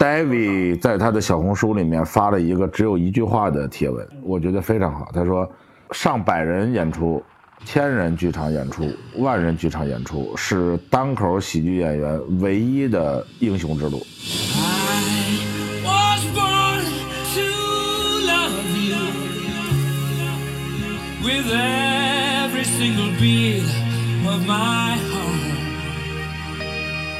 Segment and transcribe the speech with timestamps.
[0.00, 5.10] David 在他的小红书里面发了一个只有一句话的帖文，我觉得非常好。
[5.12, 5.46] 他说
[5.92, 7.22] ：“上百人演出、
[7.66, 8.82] 千人剧场演出、
[9.18, 13.98] 万人剧场演出，是单口喜剧演员唯一的英雄之路。”
[21.22, 23.66] with every single beat
[24.26, 25.09] of my.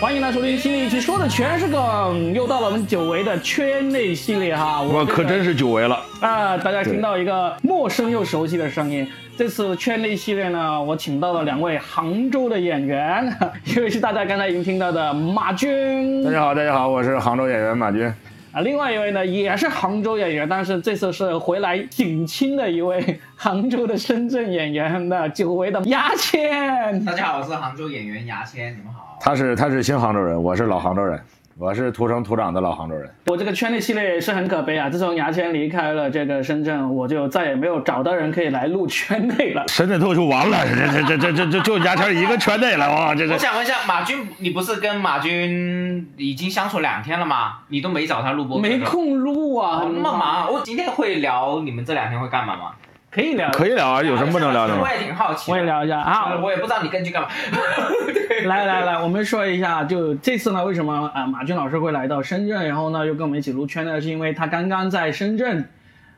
[0.00, 4.80] 欢迎来收听新的一期，说的全是梗，又到了我们久违的圈内系列哈。
[4.80, 6.02] 我可真是久违了。
[6.22, 6.56] 啊！
[6.56, 9.06] 大家听到一个陌生又熟悉的声音。
[9.36, 13.30] 这次圈内系列呢，我请到了两位杭州的演员，
[13.66, 16.24] 一位是大家刚才已经听到的马军。
[16.24, 18.10] 大家好，大家好，我是杭州演员马军。
[18.52, 27.04] 啊，另外一位呢也是杭州演员，但是这次是回来顶亲的一位杭州的深圳演员的久违的牙签。
[27.04, 29.16] 大家好，我是杭州演员牙签，你们好。
[29.20, 31.20] 他是他是新杭州人，我是老杭州人，
[31.60, 33.06] 我是土生土长的老杭州人。
[33.26, 34.88] 我这个圈内系列也是很可悲啊！
[34.88, 39.68] 自从牙签离开了这个深圳，我就再也没有找到人可以来录圈内了。
[39.68, 43.14] 深圳脱口秀完了，这这这这这这就牙签一个圈内了哇！
[43.14, 47.58] 这这我想问一下，马军，你不是跟马军已经相处两天了吗？
[47.68, 50.50] 你都没找他录播，没空录啊，哦那么忙。
[50.50, 52.72] 我今天会聊你们这两天会干嘛吗？
[53.10, 54.88] 可以聊，可以聊啊，有什么不能聊的吗我？
[54.88, 55.50] 也挺好奇。
[55.50, 56.36] 我也聊一下啊。
[56.40, 57.28] 我也不知道你跟去干嘛。
[58.28, 64.00] 对来来来，我们说一下，就这次呢，为什么啊、马军老师会来到深圳，然后呢又跟我们一起撸圈呢？
[64.00, 65.68] 是因为他刚刚在深圳，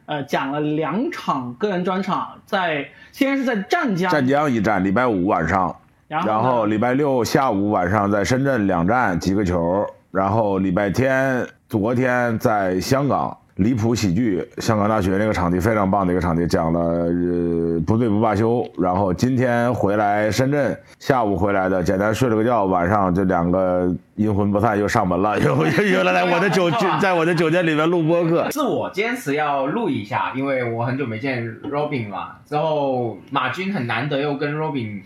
[0.04, 5.74] 呃，讲了两场个人专场，在先是在湛江，湛江一站，礼拜五晚上，
[6.08, 28.50] 然后然后礼拜六下午晚上在深圳两站几个球，然后礼拜天昨天在香港离谱喜剧香港大学那个场地非常棒的一个场地，讲了呃不醉不罢休，然后今天回来深圳，下午回来的，简单睡了个觉，晚上这两个阴魂不散又上门了，又又又来我的酒店在我的酒店里面录播客。
[28.50, 32.38] 是我坚持要录一下，因为我很久没见 Robin 了。
[32.46, 35.02] 之后马军很难得又跟 Robin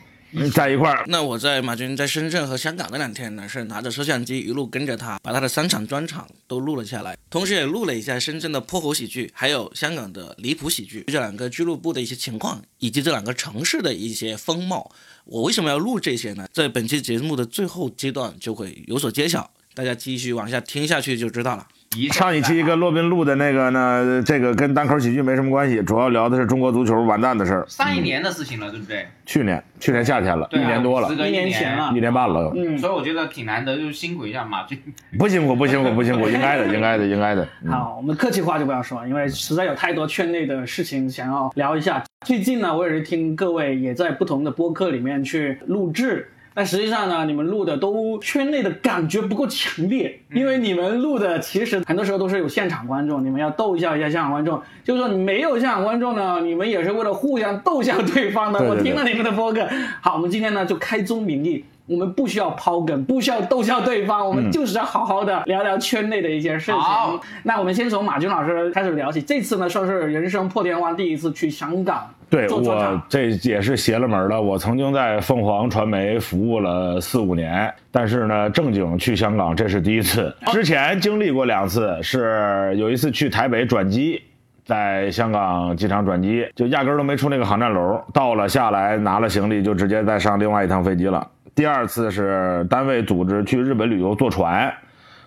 [0.52, 14.90] 在一块儿，那我在马军在深圳和香港那两天呢，是拿着摄像机一路跟着他，把他的三场专场都录了下来，同时也录了一下深圳的泼猴喜剧，还有香港的离谱喜剧这两个俱乐部的一些情况，以及这两个城市的一些风貌。
[15.24, 16.46] 我为什么要录这些呢？
[16.52, 21.66] 在本期节目的最后阶段就会有所揭晓，大家继续往下听下去就知道了。
[21.96, 27.64] 一上一期跟洛宾路的那个呢，这个跟单口喜剧没什么关系，主要聊的是中国足球完蛋的事儿。
[27.68, 29.06] 上一年的事情了，对不对？
[29.24, 34.78] 去年，去年夏天了，一年多了时，隔一年年前了一年半了，嗯，所以我觉得挺难得，就辛苦一下马俊。
[35.18, 37.48] 不辛苦，不辛苦，不辛苦，应该的，应该的，应该的。
[37.64, 42.02] 嗯好，我们客气话就不要说，因为实在有太多圈内的事情想要聊一下。
[42.26, 54.62] 最近呢，我也是听各位也在不同的播客里面去录制，但实际上呢，你们录的都圈内的感觉不够强烈，因为你们录的其实很多时候都是有现场观众，你们要逗笑一下现场观众。
[54.82, 58.58] 就是说没有现场观众呢，你们也是为了互相逗笑对方的。
[58.58, 59.68] 对对对我听了你们的播客，
[60.00, 61.62] 好，我们今天呢就开宗明义。
[61.86, 66.74] 我们不需要抛梗，不需要逗笑对方，我们就是要好好的聊聊圈内的一些事情。
[66.80, 69.22] 好那我们先从马军老师开始聊起。
[69.22, 73.00] 这次呢，算是人生破天荒第一次去香港对我。
[73.08, 74.40] 这也是邪了门了。
[74.40, 80.34] 我曾经在凤凰传媒服务了四五年，但是呢，正经去香港这是第一次。
[80.52, 84.20] 之前经历过两次，是有一次去台北转机。
[84.64, 91.24] 在香港机场转机，就压根儿都没出那个航站楼，到了下来拿了行李，就直接再上另外一趟飞机了。
[91.56, 94.70] 第二次是单位组织去日本旅游，坐船，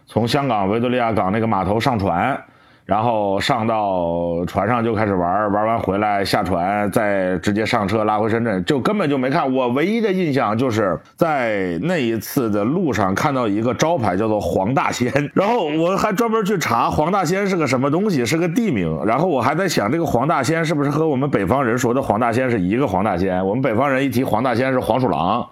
[0.05, 2.39] 从香港维多利亚港那个码头上船，
[2.85, 9.51] 然后上到船上就开始玩，玩完回来下船，再直接上车拉回深圳，就根本就没看。
[9.51, 19.03] 我唯一的印象就是在那一次的路上看到一个招牌叫做黄大仙， 然后我还专门去查黄大仙是个什么东西，是个地名。
[19.03, 23.43] 然后我还在想，这个黄大仙是不是和我们北方人说的黄大仙是一个黄大仙？
[23.43, 25.43] 我们北方人一提黄大仙是黄鼠狼。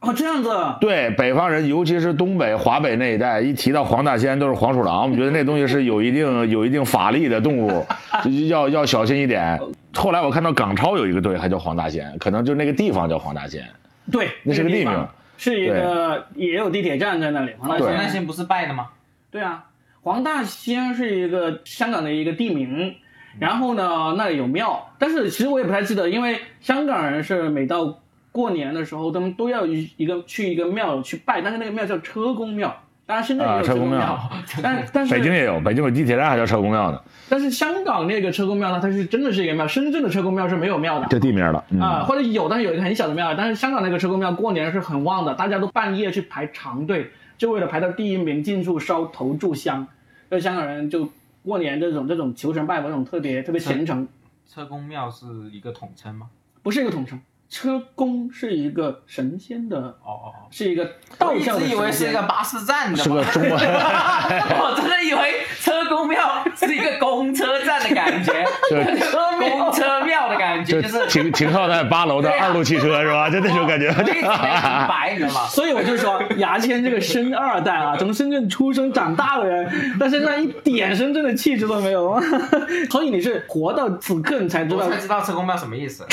[0.00, 0.50] 哦，这样子，
[0.80, 7.84] 对北方人，尤其是东北、华北那一带，一提到黄大仙都是黄鼠狼，我们觉得那东西是有一定有一定法力的动物，
[8.22, 9.58] 就要要小心一点。
[9.94, 13.64] 后来我看到港超有一个队还叫黄大仙，可能就那个地方叫黄大仙。
[14.12, 17.52] 对，那是个地名是一个也有地铁站在那里。
[17.58, 18.86] 黄大仙，黄大仙不是拜的吗？
[19.32, 19.64] 对啊，
[20.02, 22.94] 黄大仙是一个香港的一个地名。
[23.38, 28.00] 然后呢，那里有庙，但是其实我也不太记得，因为香港人是每到
[28.38, 32.72] 过年的时候，他们都要一一个去一个庙去拜，但是那个庙叫车公庙。
[33.04, 33.98] 当然，深圳也有啊车公庙
[34.46, 41.08] 车公庙， 但但是北京也有，北京有地铁站还叫车公庙呢，但是香港那个车公庙呢，它是真的是一个庙，深圳的车公庙是没有庙的。
[41.08, 41.64] 就地名了。
[41.70, 49.88] 嗯啊，或者有，但是有一个很小的庙，但是香港那个车公庙过年是很旺的，大家都半夜去排长队，就为了排到第一名进去烧头炷香。
[50.30, 51.10] 就香港人就
[51.42, 54.06] 过年这种这种求神拜佛这种特别特别虔诚，
[54.46, 56.28] 车公庙是一个统称吗？
[56.62, 57.18] 不是一个统称。
[57.50, 60.84] 车公是一个神仙的，哦哦哦，是一个
[61.16, 61.90] 道我一教的直以为。
[61.90, 68.32] 是一个巴士站的是个嘛，中文，我真的以为车公庙是一个公车站的感觉，
[68.68, 73.30] 对公车庙的感觉，就就是停停靠在八楼的二路汽车是吧？
[73.30, 73.88] 就那种感觉。
[73.96, 75.46] 我一直没明白，你知道吗？
[75.48, 79.68] 所以我就说，牙签这个深二代啊，从深圳出生长大的人，
[79.98, 82.20] 但身上一点深圳的气质都没有。
[82.90, 86.06] 所以你是活到此刻，你才知道我才知道车公庙什么意思，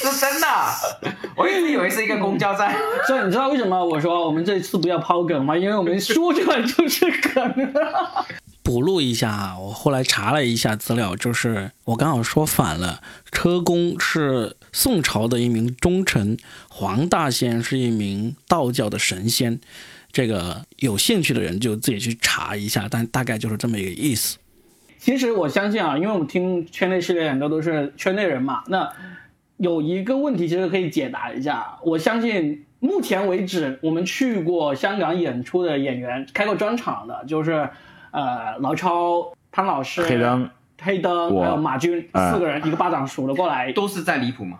[0.00, 0.46] 是真的，
[1.36, 2.74] 我一直以为是一个公交站。
[3.06, 5.56] 所以你知道为什么我说我们这次不要抛梗吗？
[5.56, 7.74] 因为我们说出来就是梗。
[8.62, 13.00] 补录一下啊，我后来查了一下资料，就是我刚好说反了，
[13.32, 16.36] 车公是宋朝的一名忠臣，
[16.68, 19.60] 黄大仙是一名道教的神仙。
[20.12, 24.38] 这个有兴趣的人就自己去查一下，但大概就是这么一个意思。
[24.98, 28.88] 其实我相信啊，因为我们听圈内系列很多都是圈内人嘛，那
[29.60, 31.78] 有一个问题其实可以解答一下。
[31.84, 37.68] 我相信目前为止，我们去过香港演出的演员，开过专场的，就是
[38.10, 44.58] 呃老超、潘老师、黑灯、黑灯还有马军哎四个人一个巴掌数了过来，都是在离谱嘛？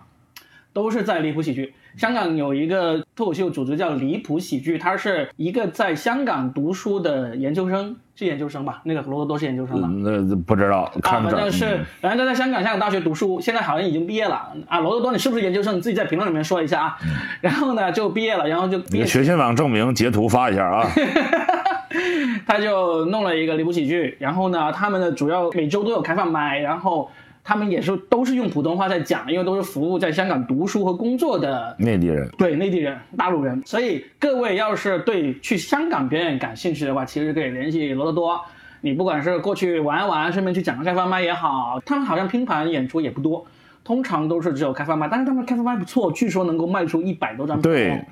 [0.73, 1.73] 都是在离谱喜剧。
[1.97, 8.81] 香港有一个脱口秀组织叫离谱喜剧，他是一个在香港读书的研究生，是研究生吧？
[8.85, 9.89] 那个罗多多是研究生吧？
[9.91, 11.35] 嗯那不知道，啊，看不着。
[11.35, 14.79] 反正是嗯，反正他在香港香港大学读书，现在好像已经毕业了啊。
[14.79, 15.75] 罗多多，你是不是研究生？
[15.75, 16.97] 你自己在评论里面说一下啊。
[17.41, 20.87] 然后呢，就毕业了，然后就毕业你的学信网证明截图发一下啊。
[22.47, 27.09] 他就弄了一个离谱喜剧，然后呢，他们的主要每周都有开放麦，然后
[27.43, 38.41] 他们也是都是用普通话在讲，因为都是服务在香港读书和工作的内地人，对内地人、大陆人，所以各位要是对去香港表演感兴趣的话，其实可以联系罗多多。
[38.81, 43.45] 你不管是过去玩一玩，顺便去讲个开放麦也好，他们好像拼盘演出也不多，
[43.83, 47.71] 通常都是只有开放麦，但是他们开放麦不错，据说能够卖出一百多张票。
[47.71, 48.05] 对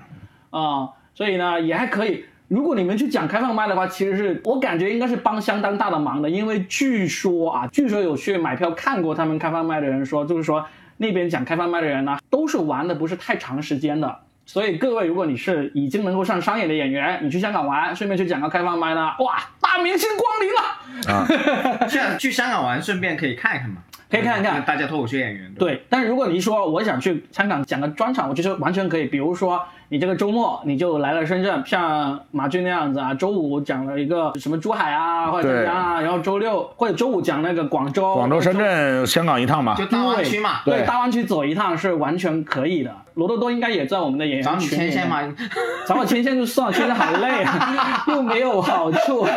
[0.50, 2.26] 啊、所以呢也还可以。
[2.50, 10.66] 如果你们去讲开放麦的话，其实是我感觉应该是帮相当大的忙的，因为据说啊，据说有去买票看过他们开放麦的人说，就是说
[10.98, 14.20] 那边讲开放麦的人呢，都是玩的不是太长时间的。
[14.48, 21.88] 所以各位，如果你是已经能够上商演的演员，你去香港玩，顺便去讲个开放麦呢，哇，大明星光临了啊。
[21.88, 25.54] 去 去香港玩，顺便可以看一看嘛，可以看一看大家脱口秀演员。
[25.54, 29.06] 对，但是如果你说我想去香港讲个专场，我觉得完全可以。
[29.06, 39.86] 比如说你这个周末你就来了深圳，像马俊那样子啊，周五讲了一个什么珠海啊或者浙江啊，然后周六或者周五讲那个广州、广州、深圳、香港一趟嘛就。
[39.88, 40.62] 大湾区嘛。
[40.64, 42.92] 对，大湾区走一趟是完全可以的。
[43.16, 45.36] 罗多多应该也在我们的演找你员群里面牵线吗？
[45.88, 49.28] 找我牵线就算了，牵线好累啊， 又没有好处。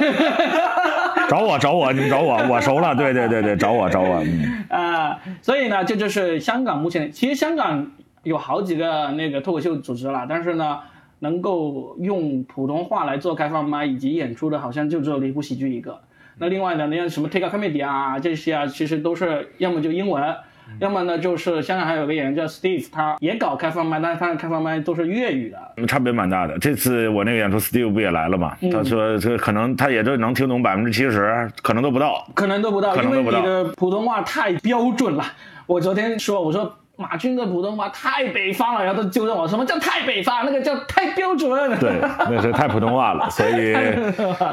[1.31, 2.95] 找我，找我，你们找我，我熟了。
[2.95, 4.23] 对对对对，找我，找我。
[4.23, 7.87] 嗯， 啊、所以呢，这就是香港目前，其实香港
[8.23, 10.79] 有好几个那个脱口秀组织了，但是呢，
[11.21, 15.99] 能够用普通话来做开放麦以及演出的，好像就只有离谱喜剧一个。
[16.39, 20.35] 那另外呢，那像什么 Take a Comedy 啊这些啊，其实都是要么就英文，
[20.79, 25.87] 要么呢就是香港还有个演员叫 Steve，他也搞开放麦，但是他的开放麦都是粤语的。
[25.87, 26.59] 差别蛮大的。
[26.59, 28.57] 这次我那个演出，Steve 不也来了嘛？
[28.63, 32.27] 嗯他说这可能他也就能听懂百分之七十，可能都不到。
[32.35, 35.25] 可能都不到，因为你的普通话太标准了。
[35.67, 40.45] 我昨天说，我说马军的普通话太北方了，然后他纠正我，什么叫太北方？
[40.45, 41.51] 那个叫太标准。
[41.81, 41.91] 对，
[42.31, 43.75] 那是太普通话了， 所以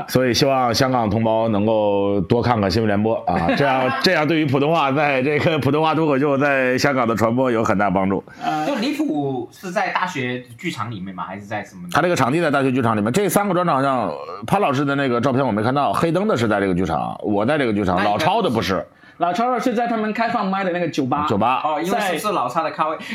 [0.07, 8.23] 所以希望香港同胞能够多看看新闻联播啊， 这样这样对于普通话在这个普通话脱口秀在香港的传播有很大帮助。
[8.65, 11.23] 就离谱是在大学剧场里面吗？
[11.27, 11.87] 还是在什么？
[11.91, 14.15] 他这个场地在大学剧场里面，这三个专场好像呃
[14.47, 18.85] 潘老师的那个照片我没看到，黑灯的是在这个剧场，我在这个剧场，老超的不是
[19.19, 21.25] 老超儿是在他们开放麦的那个酒吧。
[21.29, 22.97] 酒吧，哦，因为是是老差的咖位？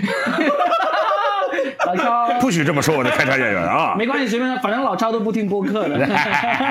[1.87, 3.95] 老超不许这么说我的开场演员啊！
[3.99, 6.09] 没关系，随便，反正老超都不听播客的。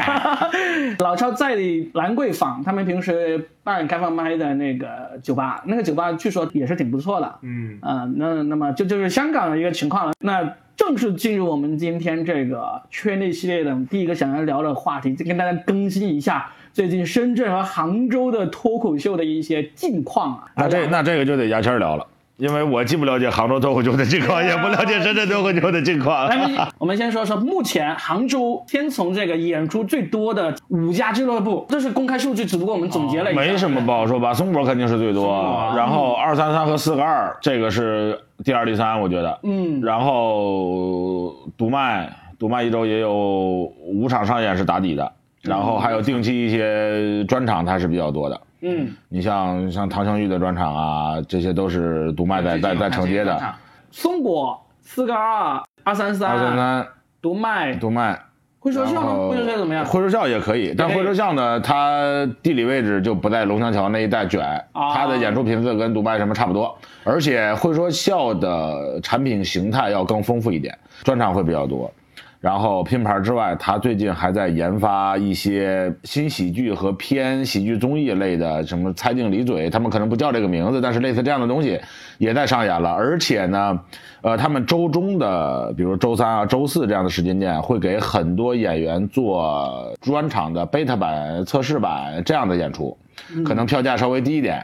[1.00, 1.56] 老超在
[1.94, 4.88] 兰桂坊，他们平时办开放麦的那个
[5.24, 7.40] 酒吧，那个酒吧据说也是挺不错的。
[7.42, 10.14] 嗯，啊、那那么这就是香港的一个情况了。
[10.20, 20.46] 那正式进入我们今天这个圈内系列的第一个想要聊的话题，就跟大家更新一下最近深圳和杭州的脱口秀的一些近况啊。
[20.56, 22.06] 那这那这个就得牙签聊了，
[22.38, 26.28] 因为我既不了解杭州脱口秀的近况，也不了解深圳脱口秀的近况。
[26.28, 33.40] 来， 我们先说说目前杭州先从这个演出最多的五家俱乐部，这是公开数据，只不过我们总结了一下。
[33.40, 39.40] 没什么不好说吧，松柏肯定是最多，然后二三三和四个二，这个是第二第三，我觉得。
[39.44, 45.12] 嗯，然后独麦独麦一周也有五场上演是打底的，
[45.44, 48.42] 然后还有定期一些专场，它是比较多的。
[48.62, 53.40] 嗯，你像像唐湘玉的专场啊，这些都是独卖在在在承接的。
[53.92, 56.88] 松果四个二二三三二三三
[57.22, 58.18] 读卖独卖，
[58.60, 59.28] 会说笑吗？
[59.30, 59.86] 会说笑怎么样？
[59.86, 66.74] 会说笑也可以，但会说笑呢，它地理位置就不在龙翔桥那一带卷，啊它的演出频次跟独卖什么差不多，
[67.04, 71.92] 而且会说笑的产品形态要更丰富一点，专场会比较多。
[72.44, 81.80] 然后拼盘之外，他最近还在研发一些新喜剧和偏喜剧综艺类的，什么猜定离嘴，他们可能不叫这个名字，但是类似这样的东西
[82.18, 82.92] 也在上演了。
[82.92, 83.80] 而且呢，
[84.22, 92.98] 呃，他们周中的，比如周三啊、周四这样的时间点，会给很多演员做专场的 beta 版、测试版这样的演出，
[93.46, 94.62] 可能票价稍微低一点。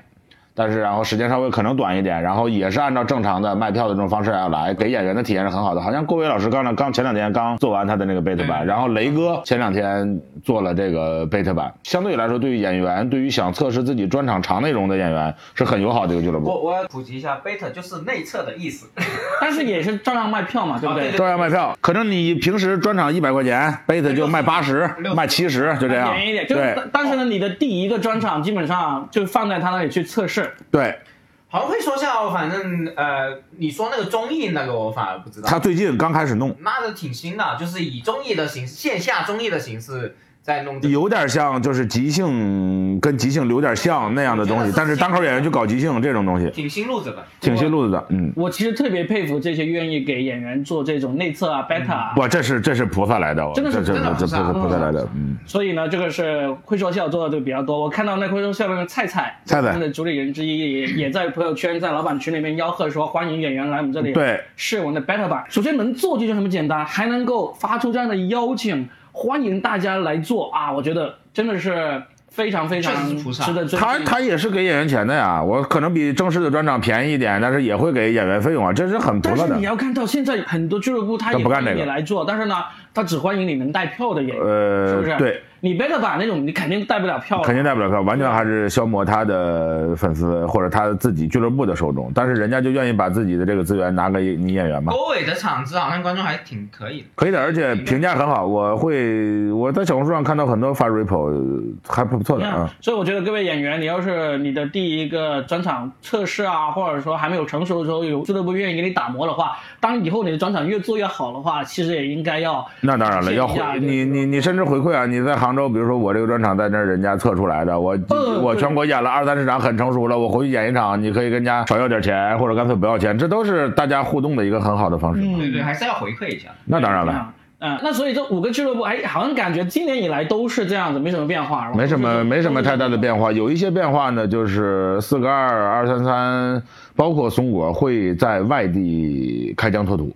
[0.60, 5.80] 但是然后时间稍微可能短一点，然后也是按照正常的卖票的这种方式要来，给演员的体验是很好的。
[5.80, 16.48] 好像郭伟老师刚才刚前两天刚做完他的那个 beta 版，然后雷哥前两天做了这个 beta 版，相对来说对于演员，对于想测试自己专场长内容的演员是很友好的一个俱乐部。
[16.48, 18.86] 我我要普及一下，beta 就是内测的意思。
[19.40, 21.12] 但是也是照样卖票嘛，对不对？
[21.14, 26.14] 照样卖票，可能你平时专场一百块钱，beta 就卖八十，卖七十，就这样。
[26.14, 26.58] 便宜一点，就
[26.92, 30.49] 但是呢，你的第一个专场基本上就放在他那里去测试。
[30.72, 31.00] 对，
[31.48, 35.48] 好像会说笑，反正呃，你说那个综艺那个我反而不知道。
[35.48, 40.16] 他最近刚开始弄，那的挺新的，就是以综艺的形式，线下综艺的形式
[40.50, 40.82] 在弄。
[40.82, 47.24] 有点像就是即兴跟即兴有点像那样的东西，但是单口演员去搞即兴这种东西，挺新路子的。
[47.40, 48.06] 挺新路子的。
[48.10, 52.14] 嗯，我其实特别佩服这些愿意给演员做这种内测啊、beta 啊。
[52.18, 55.08] 哇，这是这是菩萨来的，真的是真的这这菩萨菩萨来的。
[55.14, 57.80] 嗯，所以呢，这个是会说笑做的就比较多。
[57.80, 65.44] 我看到那会说笑的那个菜菜，菜菜他的主理人之一也也在朋友圈、在老板群里面吆喝说，欢迎演员来我们这里对试我们的 beta 版。
[65.50, 68.88] 首先能做就这么简单，还能够发出这样的邀请，
[69.20, 70.72] 欢迎大家来做啊！
[70.72, 73.82] 我觉得真的是非常非常值得尊。
[73.82, 79.64] 他他也是给演员钱的呀，我可能比正式的专场便宜一点，但是也会给演员费用啊，这是很不错的但是你。
[79.64, 82.56] 要看到现在很多俱乐部他也不干这个迎你来做，但是呢，
[82.94, 85.18] 他只欢迎你能带票的演员，呃是不是？
[85.18, 97.08] 对，你 beta 那种你肯定带不了票，肯定带不了票，完全还是消磨他的粉丝或者他自己俱乐部的受众，但是人家就愿意把自己的这个资源拿给你演员嘛，郭伟的场子好像观众还挺可以的。
[97.16, 102.70] 可以的，而且评价很好，我会我在小红书上看到很多发 repo 还不错的嗯啊。
[102.82, 115.06] 所以我觉得各位演员，你要是你的第一个专场测试啊，或者说还没有成熟的时候，有俱乐部愿意给你打磨的话，当以后你的专场越做越好的话，其实也应该要那当然了，要回你你你甚至回馈啊！
[115.06, 125.22] 你在杭州，比如说我这个专场在那儿人家测出来的，我嗯我全国演了二三十场，很成熟了，我回去演一场，你可以跟人家少要点钱，或者干脆不要钱，这都是大家互动的一个很好的方式。
[125.22, 126.50] 嗯对对，还是要回馈一下。
[126.66, 127.34] 那当然了，啊。
[127.62, 133.26] 嗯，那所以这五个俱乐部，哎，好像感觉今年以来都是这样子，没什么变化，没什么没什么太大的变化。
[133.26, 136.64] 化，有一些变化呢，就是四个二、二三三，
[136.96, 140.10] 包括松果会在外地开疆拓土。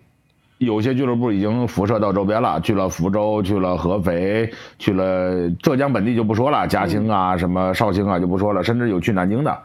[0.66, 9.58] 有些俱乐部已经辐射到周边了，去了福州，去了合肥，去了浙江本地就不说了，嘉兴啊、什么绍兴啊就不说了，甚至有去南京的。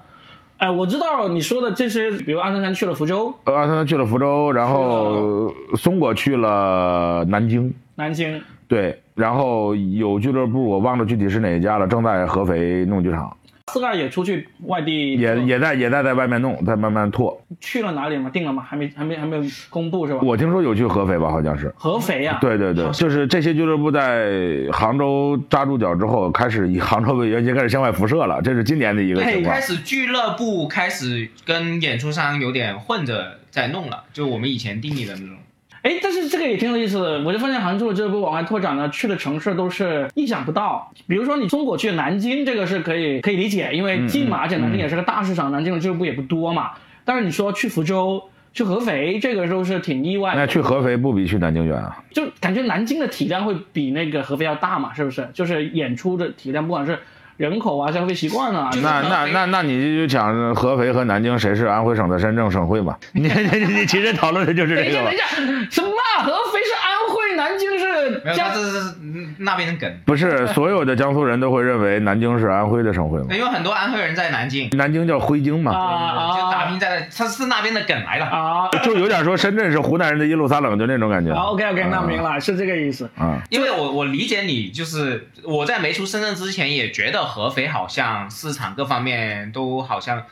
[0.58, 13.36] 哎，我知道你说的这些，比如阿三三去了福州、呃，二三三去了福州，然后松果去了南京，南京，对，然后有俱乐部我忘了具体是哪一家了，正在合肥弄剧场，
[13.68, 17.40] 四个二也出去外地，也也在也在在外面弄，在慢慢拓。
[17.60, 18.28] 去了哪里吗？
[18.30, 18.64] 定了吗？
[18.66, 20.20] 还没还没还没有公布是吧？
[20.22, 21.72] 我听说有去合肥吧，好像是。
[21.76, 29.60] 合肥呀、对对对，就是这些俱乐部在杭州扎住脚之后，开始以杭州为圆心，开始向外辐射了，这是今年的一个情况开。
[29.60, 35.36] 始俱乐部开始跟演出商有点混着在弄了，就我们以前定义的那种。
[35.82, 40.92] 哎，但是这个也挺有意思的，我就发现杭州的俱乐部往外拓展呢，去的城市都是意想不到。
[41.06, 46.72] 比如说你中国去南京，这个是可以可以理解，因为近嘛，而且南京也是个大市场，南京的俱乐部也不多嘛。
[47.04, 50.40] 但是你说去福州、去合肥，这个都是挺意外的。
[50.40, 52.02] 那去合肥不比去南京远啊？
[52.10, 55.28] 就感觉南京的体量会比那个合肥要大嘛，是不是？
[55.32, 56.98] 就是演出的体量，不管是
[57.38, 62.98] 人口啊、消费习惯啊，那那那那你就讲合肥和南京谁是安徽省的真正省会吧？
[63.12, 65.16] 你你你其实讨论的就是这个嘛等一。
[65.16, 65.24] 下，
[65.70, 66.24] 什么啊？
[66.24, 66.97] 合肥是安徽，
[67.38, 69.98] 南京是没有，江他这是嗯那边的梗。
[70.04, 73.26] 不是所有的江苏人都会认为南京是安徽的省会吗？
[73.30, 78.26] 因为很多安徽人在南京，南京叫徽京嘛，啊就打啊拼在，他是那边的梗来了。
[78.26, 78.68] 啊！
[78.82, 81.32] 就有点说深圳是湖南人的耶路撒冷，就那种感觉。
[81.32, 83.08] 好，OK OK，那明了，是这个意思。
[83.16, 90.22] 啊，因为我我理解你，就是我在没出深圳之前也觉得合肥好像市场各方面都好像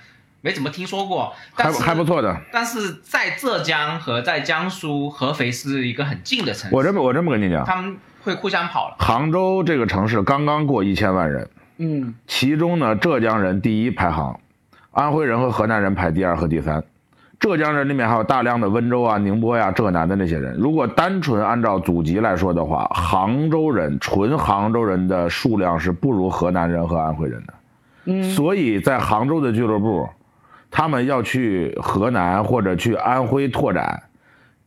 [0.46, 2.04] 没怎么听说过，还但是还不。
[2.06, 2.40] 错的。
[2.52, 6.76] 但是在浙江和在江苏，合肥是一个很近的城市。
[6.76, 8.94] 我这么我这么跟你讲，他们会互相跑了。
[9.00, 11.48] 杭州这个城市刚刚过一千万人，
[11.78, 14.38] 嗯，其中呢，浙江人第一排行，
[14.92, 16.84] 安徽人和河南人排第二和第三。
[17.40, 20.54] 浙江人里面还有大量的温州啊、宁波呀、浙南的那些人。
[20.54, 27.54] 如果单纯按照祖籍来说的话，杭州人纯杭州人的数量是不如河南人和安徽人的。
[28.04, 30.08] 嗯，所以在杭州的俱乐部，
[30.76, 34.10] 他们要去河南或者去安徽拓展，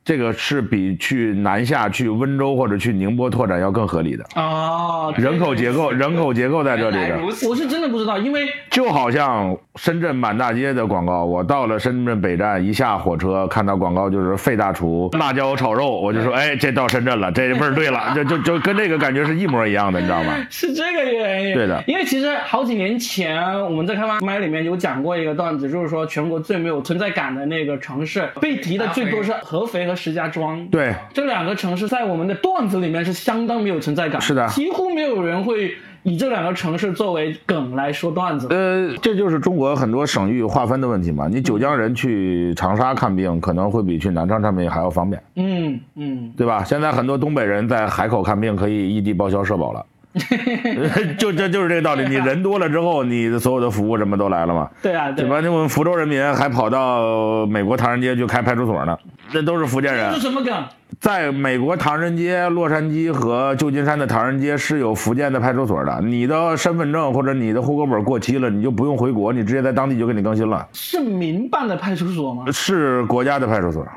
[0.09, 4.25] 这个是比去南下去温州或者去宁波拓展要更合理的。
[4.35, 7.19] 哦，人口结构，人口结构在这里的。
[7.47, 20.33] 我是真的不知道，因为就好像深圳满大街的广告，我到了深圳北站，一下火车看到广告就是费大厨辣椒炒肉，我就说，哎，这到深圳了，这味儿对了， 就就就跟这个感觉是一模一样的，你知道吗？
[20.49, 21.53] 是这个原因。
[21.53, 30.65] 对的因为其实好几年前我们在开放麦里面有讲过一个段子，就是说全国最没有存在感的那个城市，被提的最多是合肥和石家庄。
[30.67, 38.47] 对，这两个城市在我们的段子里面是相当没有存在感，是的几乎没有人会以这两个城市作为梗来说段子。
[38.49, 41.27] 呃，这就是中国很多省域划分的问题嘛。
[41.27, 46.63] 你九江人去长沙看病，可能会比去南昌看病还要方便，嗯嗯，对吧？
[46.63, 49.85] 现在很多东北人在海口看病，可以异地报销社保了。
[51.19, 54.67] 就这就是这个道理，你人多了之后，你的所有的服务什么都来了嘛。
[54.81, 55.39] 对啊，对对吧？
[55.39, 58.97] 那我们福州人民还跑到美国唐人街去开派出所呢，
[59.33, 60.19] 那都是福建人这。
[60.19, 60.63] 是什么梗？
[60.99, 66.01] 在美国唐人街、洛杉矶和旧金山的唐人街是有福建的派出所的。
[66.01, 70.67] 你的身份证或者你的户口本过期了，你就不用回国，你直接在当地就给你更新了。
[70.73, 72.51] 是民办的派出所吗？
[72.51, 73.87] 是国家的派出所，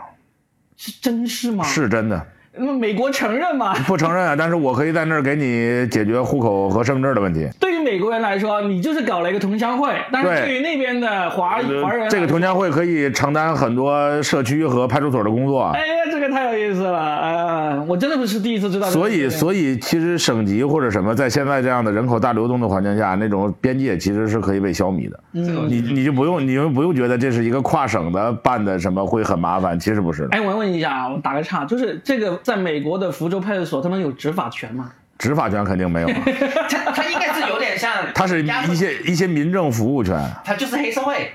[0.77, 1.65] 是真是吗？。
[1.65, 2.27] 是真的，
[2.59, 3.75] 美国承认吗？
[3.87, 4.37] 不承认啊。
[4.37, 7.49] 但是我可以在那儿给你解决户口和身份证的问题。
[7.59, 15.63] 对于美国人来说，你就是搞了一个同乡会，但是对对于那边的华华人，这个同乡会可以承担很多社区和派出所的工作。
[15.75, 25.19] 哎呀，这个太有意思了，呃，我真的不是第一次知道所以，所以其实省级或者什么，在现在这样的人口大流动的环境下，那种边界其实是可以被消弭的。
[25.33, 30.29] 嗯，你你就不用，你就不用觉得这是一个跨省的办的什么会很麻烦，其实不是的。
[30.33, 34.93] 哎，我问一下啊，我打个岔，就是这个在美国的福州派出所，他们有执法权吗？
[35.19, 36.15] 执法权肯定没有啊，
[36.69, 41.31] 他他应该是有点像， 他是一些一些民政服务权，他就是黑社会，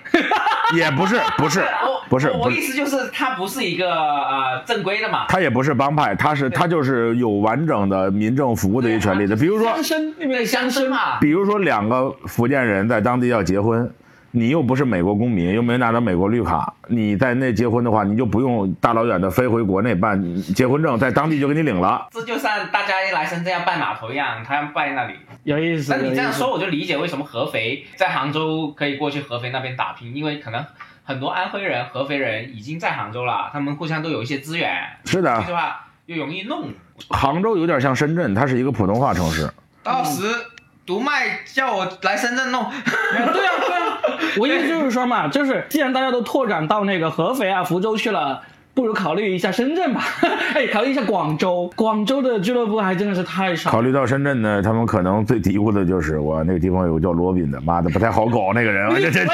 [0.75, 1.63] 也不是不是
[2.09, 9.33] 不是不是，我我意思就是他不是一个呃正规的嘛，他也不是帮派，他是他就是有完整的民政服务的一个权利的。
[9.37, 13.89] 比如说乡绅那边的乡绅，乡绅嘛，比如说两个福建人在当地要结婚，
[14.37, 20.21] 你又不是美国公民，又没拿到美国绿卡，你在那结婚的话，你就不用大老远的飞回国内办
[20.53, 22.07] 结婚证，在当地就给你领了。
[22.11, 25.15] 这就像大家一来深圳要拜码头一样，他要拜那里。
[25.43, 25.91] 有意思。
[25.91, 30.63] 那你这样说，我就理解为什么合肥在杭州可以过去合肥那边打拼，因为可能
[31.03, 34.71] 很多安徽人、合肥人已经在杭州了，他们互相都有一些资源，
[35.05, 36.69] 是的这，句话又容易弄。
[37.09, 39.49] 杭州有点像深圳，它是一个普通话城市。
[39.81, 40.21] 到时
[40.87, 43.99] 独卖叫我来深圳弄，对啊，对啊，
[44.39, 48.41] 我意思就是说嘛，就是既然大家都拓展到那个合肥啊、福州去了。
[48.77, 50.03] 不如考虑一下深圳吧，
[50.53, 51.67] 哎，考虑一下广州。
[51.75, 53.71] 广州的俱乐部还真的是太少。
[53.71, 59.33] 考虑到深圳呢，他们可能最嘀咕的就是我那个地方有个叫罗宾的，妈的不太好搞那个人，这这这。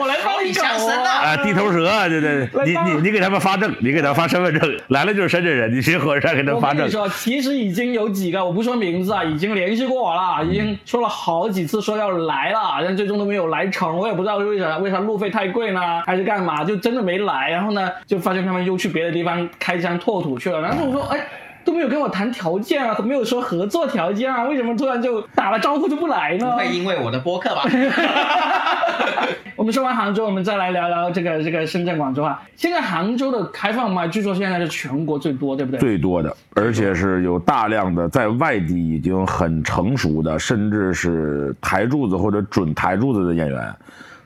[0.00, 6.90] 我来，帮你乡搞绅啊啊，地头蛇，对对，你你你给他们发证，你给他发身份证，来了就是深圳人，你去火车站给他发证我跟你。
[6.90, 13.96] 说，其实已经有几个，我不说名字啊，已经联系过我了，已经说了好几次说要来了，但最终都没有来成。
[13.96, 17.48] 我也不知道为啥，为啥路费太贵呢，还是干嘛，就真的没来。
[17.50, 20.60] 然后呢，就发现他们又去别的地方开疆拓土去了。
[20.60, 21.26] 然后我说，哎。
[21.62, 26.56] 都没有跟我谈条件啊，没有说合作条件啊，为什么突然就打了招呼就不来呢不？
[26.56, 27.64] 会因为我的播客吧？
[29.56, 32.42] 我们说完杭州，我们再来聊聊这个这个深圳、广州啊。
[32.56, 35.78] 现在杭州的开放麦，据说现在是全国最多，对不对？
[35.78, 43.70] 最多的，而且是有大量的在外地已经很成熟的，甚至是台柱子或者准台柱子的演员，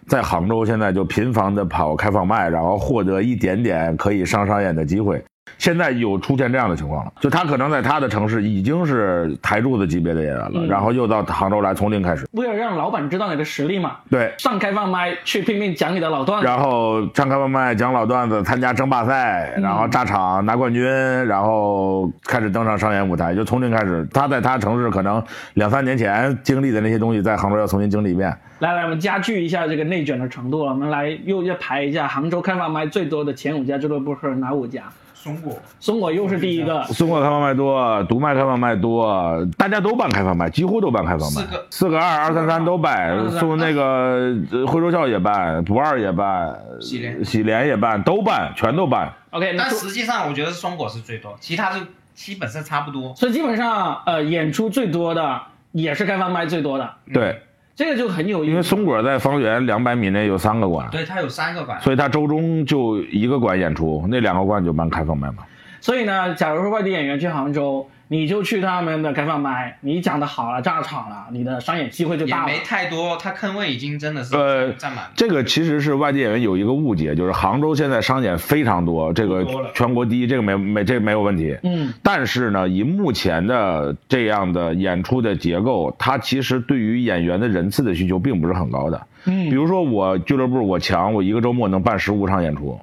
[0.06, 5.24] 在杭州现在就频繁的跑开放麦，然后获得一点点可以上商演的机会。
[5.58, 12.26] 现在有出现这样的情况了，就他可能在他的城市已经是台柱子级别的演员了，嗯然后又到杭州来从零开始。
[12.32, 16.46] 为了让老板知道你的实力嘛，对，上开放麦去拼命讲你的老段子。
[16.46, 20.84] 然后上开放麦讲老段子，参加争霸赛，然后炸场拿冠军，
[21.26, 24.06] 然后开始登上商演舞台，就从零开始。
[24.12, 25.22] 他在他城市可能
[25.54, 28.34] 两三年前经历的那些东西，在杭州要重新经历一遍。
[28.58, 30.72] 来来，我们加剧一下这个内卷的程度了。
[30.72, 34.82] 我们来又要排一下杭州开放麦最多的前五家俱乐部是哪五家？
[35.24, 35.56] 松果。
[35.80, 47.24] 松果又是第一个，松果开放麦多，独麦开放麦多，大家都办开放麦，几乎都办开放麦四个，四个二二三三都办，送那个呃徽州校也办，不二也办，喜莲。
[47.24, 49.10] 喜莲也办，都办，全都办。
[49.30, 51.80] OK，那但实际上我觉得松果是最多，其他就
[52.14, 53.14] 基本上差不多。
[53.14, 55.40] 所以基本上呃演出最多的
[55.72, 57.40] 也是开放麦最多的，对，
[57.76, 58.50] 这个就很有意思。
[58.50, 65.38] 因为松果在方圆两百米内有三个馆，对，它有三个馆，所以它周中就一个馆演出，那两个馆就办开放麦嘛。
[65.80, 72.50] 所以呢，假如说外地演员去杭州，你就去他们的开放麦，你讲的好了，炸场了，你的商演机会就大了。
[72.50, 75.10] 也没太多，他坑位已经真的是呃占满了。
[75.16, 81.56] 这个其实是外地演员有一个误解，就是杭州现在商演非常多，这个全国第一，这个没没这没有问题。
[81.62, 89.06] 嗯，但是呢，以目前的这样的演出的结构，它其实对于演员的人次的需求并不是很高的。
[89.26, 92.78] 嗯比如说我俱乐部我强，我一个周末能办十五场演出，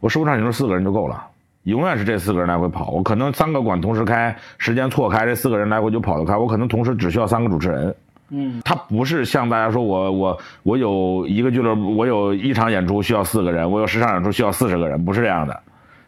[0.00, 1.24] 我十五场演出四个人就够了。
[1.64, 6.36] 永远是这四个人来回跑，我可能三个馆同时开，时间错开，这四个人来回就跑得开。
[6.36, 7.94] 我可能同时只需要三个主持人，
[8.30, 15.58] 嗯，他不是像大家说我我我有一个俱乐部，我有一场演出需要四个人，我有十场演出需要四十个人，不是这样的。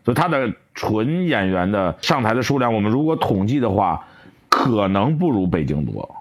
[0.05, 4.05] 所以他的纯演员的上台的数量，我们如果统计的话，
[4.49, 6.15] 可能不如北京多，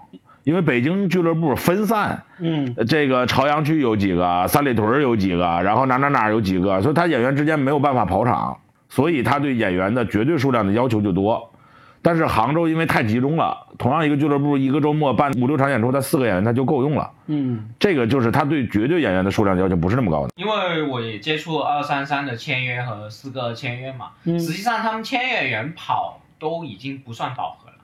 [0.44, 8.56] 因为北京俱乐部分散，嗯，呃这个朝阳区有几个，三里屯有几个，然后哪哪哪有几个，所以他演员之间没有办法跑场，
[8.88, 11.52] 所以他对演员的绝对数量的要求就多。
[12.02, 17.10] 但是杭州因为太集中了，同样一个俱乐部一个周末办五六场演出，他四个演员他就够用了。
[17.26, 20.32] 嗯，这个就是他对绝对演员的数量要求不是那么高的。
[20.36, 27.78] 因为我也接触二三三的签约和四个签约嘛，嗯实际上他们签约演员跑都已经不算饱和了，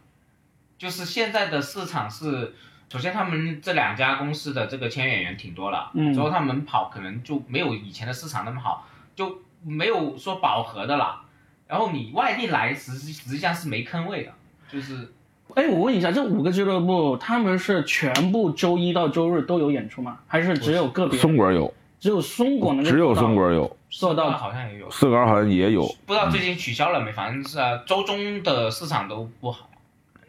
[0.79, 2.53] 就是现在的市场是，
[2.89, 8.87] 首先他们这两家公司的这个签约演员挺多了，嗯之后他们跑可能就没有以前的市场那么好，
[9.17, 11.21] 就没有说饱和的了。
[11.67, 14.33] 然后你外地来实际实际上是没坑位的，
[14.71, 15.11] 就是
[15.55, 20.19] 哎，我问一下，这五个俱乐部他们是全部周一到周日都有演出吗？
[20.27, 21.19] 还是只有个别？
[21.19, 25.87] 松果有，只有松果能够只有松果有，做到好像也有，四杆好像也有。
[26.07, 29.69] 不知道最近取消了没，反正是、啊、周中的市场都不好。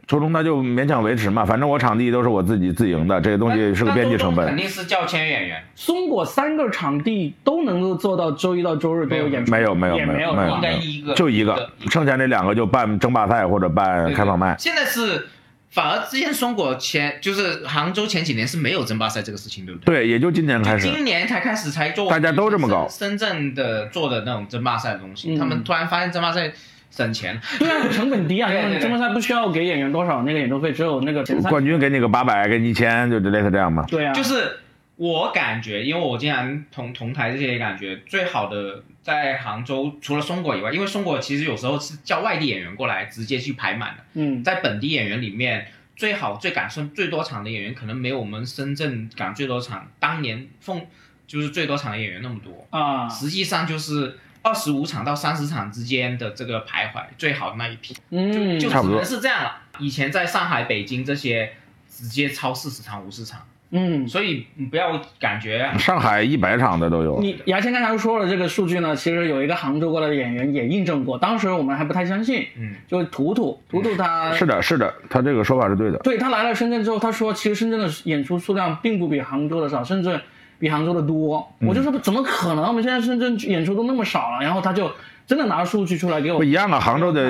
[0.05, 4.45] 周中那就勉强维持嘛，反正我场地都是我自己自营的，这些东西是个边际成本。
[4.45, 9.51] 肯定是叫签约演员，松果三个场地都能够做到周一到周日都有演出？
[9.51, 14.55] 没有没有没没有没有应该一个就一个，剩下那两个就办争霸赛或者办开放麦。
[14.59, 15.29] 现在是
[15.71, 19.95] 反而之前松果前就是杭州前几年是没有争霸赛这个事情，对不对？
[19.95, 20.85] 对，也就今年开始。
[20.85, 26.51] 今年才开始才做，大家都这么搞深深圳的做的那种争霸赛的东西，嗯他们突然发现争霸赛
[26.95, 31.49] 省钱， 对啊，成本低啊，因为争霸赛不需要给演员多少那个演出费，只有那个前三。
[31.49, 33.85] 冠军给你个八百，给你一千，就类似这样嘛。
[33.87, 34.59] 对啊，就是
[34.95, 45.67] 我感觉，因为我经常同同台这些感觉最好的在杭州，除了松果以外，因为松果其实有时候是叫外地演员过来直接去排满的，嗯在本地演员里面。
[45.95, 50.81] 最好最赶上最多场的演员，可能没有我们深圳赶最多场，当年凤
[51.27, 52.65] 就是最多场的演员那么多。
[52.71, 59.57] 啊，实际上就是二十五场到三十场之间的这个徘徊，最好的那一批，嗯，就只能是这样了。
[59.79, 61.53] 以前在上海、北京这些
[61.89, 63.39] 直接超四十场、五十场，
[63.71, 67.19] 嗯，所以你不要感觉上海一百场的都有。
[67.21, 75.97] 你牙签刚才说了这个数据呢，其实有一个杭州过来的演员也印证过，当时我们还不太相信，嗯，就是图图，图图他是的，是的，他这个说法是对的。
[75.99, 80.19] 对他来了深圳之后，他说其实深圳的演出数量并不比杭州的少，甚至
[80.63, 81.45] 比杭州的多。
[81.59, 82.65] 我就说怎么可能？
[82.65, 84.89] 我们现在深圳演出都那么少了，然后他就
[85.27, 86.43] 真的拿数据出来给我不。
[86.43, 87.21] 一样啊，杭州的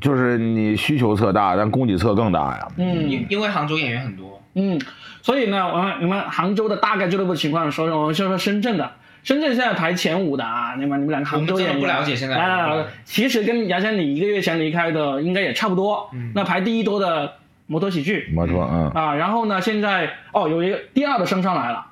[0.00, 2.68] 就是你需求侧大，但供给侧更大呀。
[2.76, 4.80] 嗯因因为杭州演员很多，嗯，
[5.22, 8.90] 所以呢，我们你们杭州的大概俱乐部情况说说，我们先说深圳的。
[9.22, 16.10] 深圳现在排前五的啊，你们你们两个杭州演员我们真的不了解现在来来来，其实跟牙签你一个月前离开的应该也差不多。
[16.34, 17.32] 那排第一多的
[17.66, 21.86] 摩托喜剧，摩托，嗯啊，然后呢，现在哦有一个第二的升上来了，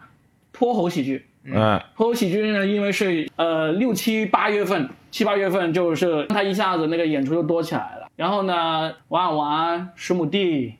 [0.52, 1.26] 泼猴喜剧。
[1.44, 8.08] 嗯，泼猴喜剧呢，因为是呃六七八月份，七八月份就是他一下子那个演出就多起来了。
[8.14, 10.74] 然后呢，玩玩玩、十亩地，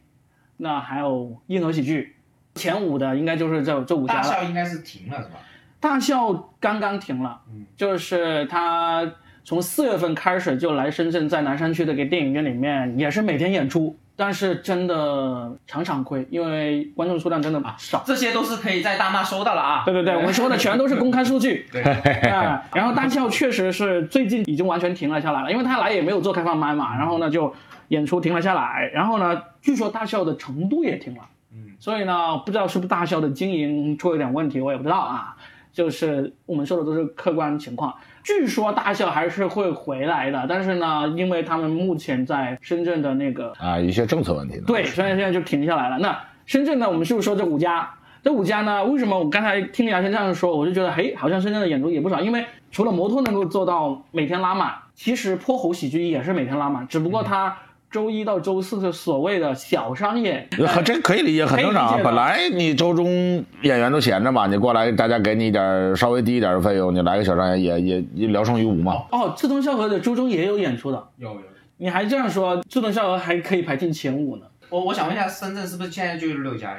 [0.58, 2.14] 那还有硬核喜剧，
[2.54, 4.26] 前五的应该就是这这五家大了。
[4.28, 5.40] 笑应该是停了是吧？
[5.80, 7.40] 大笑刚刚停了，
[7.76, 9.10] 就是他
[9.42, 18.02] 从四月份开始就来深圳，在南山区的一个电影院里面也是每天演出，但是真的场场亏，因为观众数量真的少。
[18.06, 19.82] 这些都是可以在大妈收到了啊。
[19.84, 21.66] 对对对，我们说的全都是公开数据。
[21.72, 27.52] 对啊，然后大笑确实是最近已经完全停了下来了，因为他来也没有做开放麦嘛，然后呢就
[27.88, 31.22] 演出停了下来，然后呢据说大笑的成都也停了，
[31.52, 35.36] 嗯，所以呢不知道是不是大笑的经营出了点问题，我也不知道啊。
[35.72, 44.64] 就是我们说的都是客观情况，据说大校还是会回来的，但是呢，因为他们目前在深圳的那个啊，一些政策问题呢。
[44.66, 45.98] 对，所以现在就停下来了。
[45.98, 47.88] 那深圳呢，我们是不是说这五家？
[48.22, 52.20] 这五家呢，为什么我刚才听杨先这样说，我就觉得，嘿，好像深圳的演出也不少。
[52.20, 57.56] 因为除了摩托能够做到每天拉满，其实泼猴喜剧也是每天拉满，只不过它
[57.92, 68.94] 周一到周四是所谓的小商演，很这可以理解，很正常本来你周中演员都闲着嘛，你过来大家给你一点稍微低一点的费用，你来个小商演也也也聊胜于无嘛。
[69.12, 71.42] 哦，志同笑合的周中也有演出的，有有。
[71.76, 74.46] 你还这样说，志同笑合还可以排进前五呢。
[74.70, 76.74] 我我想问一下，深圳是不是现在就六家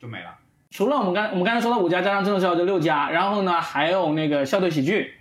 [0.00, 0.30] 就没了？
[0.70, 5.12] 除了我们刚我们刚才说的五家，加上志同笑合就六家，然后呢还有那个校队喜剧。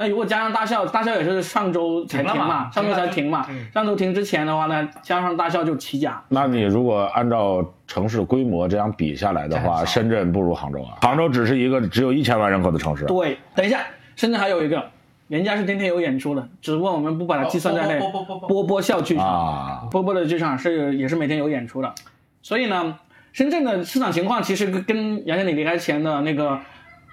[0.00, 3.66] 那如果加上大校，大校也是上周才停停嘛嘛，上周才停嘛嗯。
[3.74, 6.22] 上周停之前的话呢，加上大校就起家。
[6.28, 10.98] 那你如果按照城市规模这样比下来的话，深圳不如杭州啊。
[11.02, 13.06] 杭州只是一个只有一千万人口的城市。
[13.06, 13.80] 对，等一下，
[14.14, 14.88] 深圳还有一个，
[15.26, 17.98] 人家是天天有演出的，只不过我们不把它计算在内。
[17.98, 21.92] 波波波波波波校剧场，啊，波波的剧场是也是每天有演出的，
[22.40, 22.96] 所以呢，
[23.32, 26.56] 深圳的市场情况其实跟跟杨经理离开前的那个。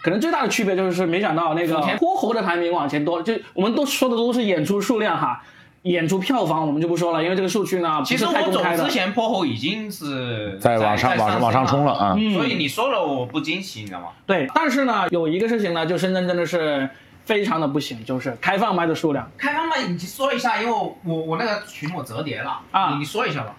[0.06, 5.42] 可能最大的区别就是没想到那个泼猴的排名往前多，就我们都说的都是演出数量哈，
[5.82, 8.92] 演出票房我们就不说了，因为这个数据呢不是其实我走太公开的之。
[8.92, 12.14] 前，泼猴已经是在往上往上往上冲了啊。
[12.16, 14.10] 嗯所以你说了我不惊喜，你知道吗？
[14.28, 16.88] 对，但是呢，有一个事情呢，就深圳真的是
[17.24, 19.28] 非常的不行，就是开放麦的数量。
[19.40, 23.56] 开放麦，你说一下，因为我我我那个群我折叠了啊你你说一下吧。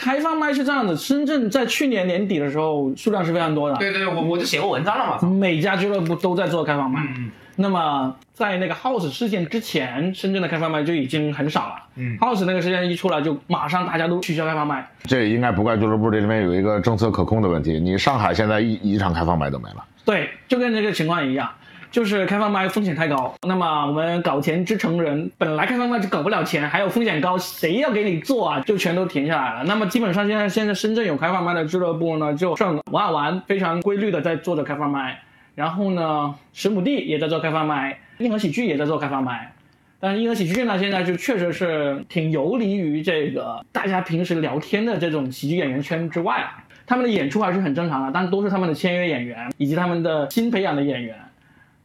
[0.00, 5.28] 开放麦是这样的，深圳在去年年底的时候数量是非常多的，对对对，我我就写过文章了嘛。
[5.28, 7.00] 每家俱乐部都在做开放麦。
[7.18, 11.74] 嗯那么在那个 House 事件之前，深圳的开放麦就已经很少了。
[11.96, 14.88] 嗯 House 那个事件一出来，就马上大家都取消开放麦。
[15.02, 17.78] 这应该不怪俱乐部这里面有一个政策可控的问题。
[17.78, 19.84] 你上海现在一一场开放麦都没了。
[20.06, 21.50] 对，就跟这个情况一样，
[21.90, 23.34] 就是开放麦风险太高。
[23.46, 28.60] 那么我们搞钱之成人，本来开放麦就搞不了钱，还有风险高，谁要给你做啊？
[28.60, 29.64] 就全都停下来了。
[29.64, 35.20] 那么基本上现在现在深圳有开放麦的俱乐部呢，就剩玩啊玩非常规律的在做着开放麦，
[35.54, 39.52] 然后呢，石母地也在做开放麦，硬核喜剧也在做开放麦。
[39.98, 46.64] 但是硬核喜剧呢，现在就确实是挺游离于这个大家平时聊天的这种喜剧演员圈之外啊。
[46.86, 51.14] 他们的演出还是很正常的，但都是他们的签约演员以及他们的新培养的演员，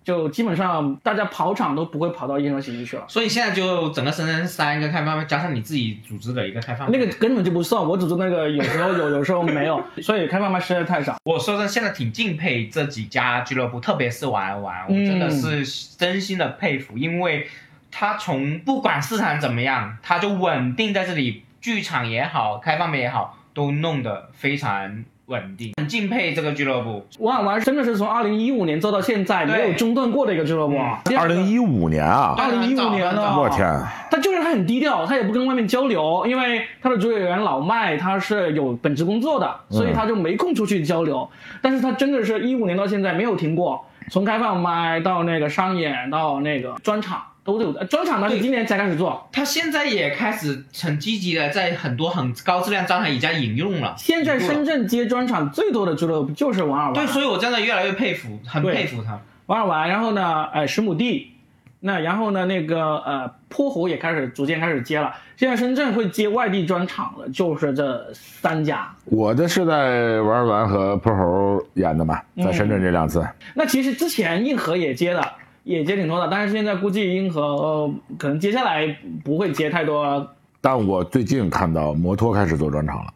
[0.06, 3.04] 就基本上大家跑场都不会跑到硬核喜剧去了。
[3.10, 11.18] 所以现在就整个深圳三个开放麦，加上你自己组织的一个开放麦那个根本就不算，我组织那个有时候有，有时候没有， 所以开放麦实在太少。
[11.24, 15.65] 我说真的，现在挺敬佩这几家俱乐部，特别是玩玩，我嗯真的是
[15.98, 17.48] 真心的佩服，因为
[17.91, 27.05] 他从不管市场怎么样，他就稳定在这里，剧场也好，开放麦也好，都弄得非常稳定，很敬佩这个俱乐部。
[27.19, 31.01] 玩玩真的是从二零一五年做到现在没有中断过的一个俱乐部啊。
[31.17, 33.67] 二零一五年啊，二零一五年呢，我天，
[34.11, 41.27] 他就是他很低调，他也不跟外面交流，因为他的主演员老麦他是有本职工作的，所以他就没空出去交流。
[41.61, 47.71] 但是他真的是一五年到现在没有停过，从开放麦到那个商演到那个专场都有。
[47.71, 53.95] 的专场呢是今年才开始做，他现在也开始很积极的在很多很高质量专场已经引用了。
[53.97, 56.93] 现在深圳接专场最多的俱乐部就是王尔玩。
[56.93, 59.21] 对，所以我真的越来越佩服，很佩服他。
[59.45, 61.34] 王尔玩，然后呢，呃，十亩地，
[61.79, 65.13] 那然后呢，那个呃，泼猴也开始逐渐开始接了。
[65.38, 68.91] 现在深圳会接外地专场的，就是这三家。
[69.05, 73.23] 我的是在玩完和泼猴演的嘛，在深圳这两次。
[73.53, 75.31] 那其实之前硬核也接了，
[75.65, 80.25] 也接挺多的，但是现在估计硬核、呃、可能接下来不会接太多。
[80.62, 83.13] 但我最近看到摩托开始做专场了，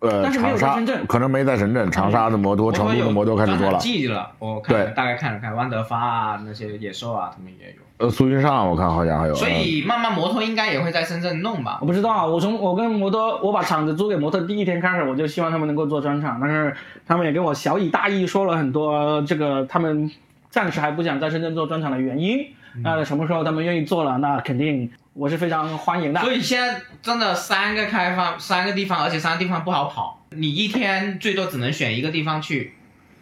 [0.00, 3.78] 呃，但是没有长沙在深圳可能没在深圳，长沙的摩托、成都的摩托开始做了。
[3.78, 7.74] 记了，我看大概看了看，万德发啊那些野兽啊，他们也有。
[7.96, 9.34] 呃，苏云上我看好像还有。
[9.36, 11.86] 所以慢慢摩托应该也会在深圳弄吧我。
[11.86, 16.74] 不知道，我从我跟摩托，我把厂子租给摩托第一天开始，我就希望他们能够做专场，但是
[17.06, 20.10] 他们也跟我小以大意说了很多，这个他们
[20.54, 22.46] 暂时还不想在深圳做专场的原因。
[22.84, 26.20] 那什么时候他们愿意做了，那肯定我是非常欢迎的。
[26.20, 32.72] 所以现在真的三个开放，三个地方，而且三个地方不好跑，你一天最多只能选一个地方去。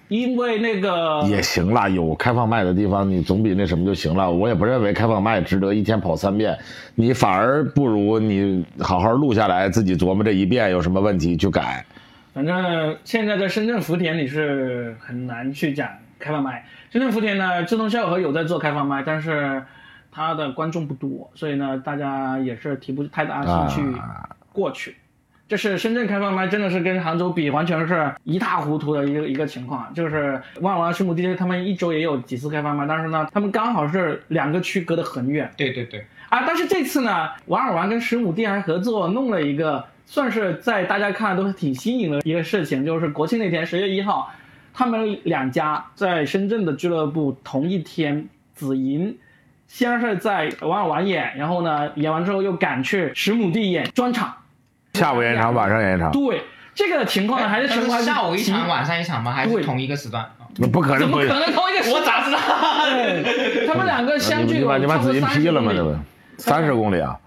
[0.09, 4.31] 因为那个也行啦，有开放麦的地方，你总比那什么就行了。
[4.31, 6.55] 我也不认为开放麦值得一天跑三遍，
[6.95, 11.83] 你反而不如你好好录下来，自己琢磨这一遍有什么问题去改。
[12.35, 16.63] 反正现在在深圳福田你是很难去讲开放麦。
[16.93, 19.65] 深圳福田呢，志同笑和有在做开放麦，但是
[20.11, 24.95] 他的观众不多，所以呢，大家也是提不太大兴趣啊过去。
[25.49, 29.91] 这是深圳开放麦，真的是跟杭州比，完全是一塌糊涂的一个一个情况。
[29.95, 44.31] 就是万王石母地他们一周也有几次开放麦，但是呢，他们刚好是两个区隔得很远，对对对，啊，但是这次呢，瓦尔玩跟石母地还合作弄了一个，算是在大家看来都是挺新颖的一个事情，就是国庆那天十月一号，
[44.73, 49.19] 他们两家在深圳的俱乐部同一天，紫银
[49.69, 54.35] 先是在瓦尔玩演，然后呢演完之后又赶去十亩地演专场。
[54.95, 56.43] 下午演一场，晚上演一场，对，
[56.75, 59.33] 这个情况呢还是但全国下午一场，晚上一场吗？
[59.33, 60.25] 还对是同一个时段？
[60.71, 62.03] 不可能怎么可能同一个时段？
[62.03, 62.39] 我咋知道？
[63.67, 65.73] 他们两个相距你把你把紫金批了吗？
[65.75, 65.97] 这不，
[66.37, 67.19] 三十公里啊，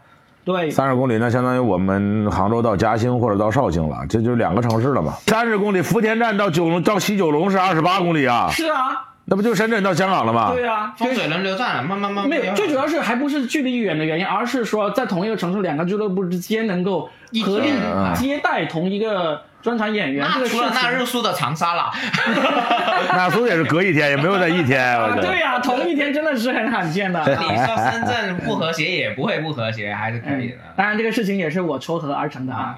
[0.45, 5.15] 对，三十公里那相当于我们杭州到嘉兴或者到绍兴了，这就两个城市了嘛。
[5.25, 10.51] 三十公里，福田站到九龙到西九龙是二十八公里啊，是啊，那不就深圳到香港了吗？
[10.53, 12.29] 对啊，风水轮流转，慢慢慢慢。
[12.29, 17.10] 没有，最主要是还不是距离远的原因，而是说在同一个城市，两个俱乐部之间能够
[17.43, 17.71] 合力
[18.15, 21.06] 接待同一个专场演员，除了那日情。
[21.08, 21.91] 苏的长沙了，
[23.13, 24.93] 那苏也是隔一天，也没有在一天。
[25.01, 27.19] 我啊，觉得对呀、同一天真的是很罕见的。
[27.25, 30.58] 你说深圳不和谐也不会不和谐，还是可以的。
[30.75, 32.78] 当然，这个事情也是我撮合而成的啊，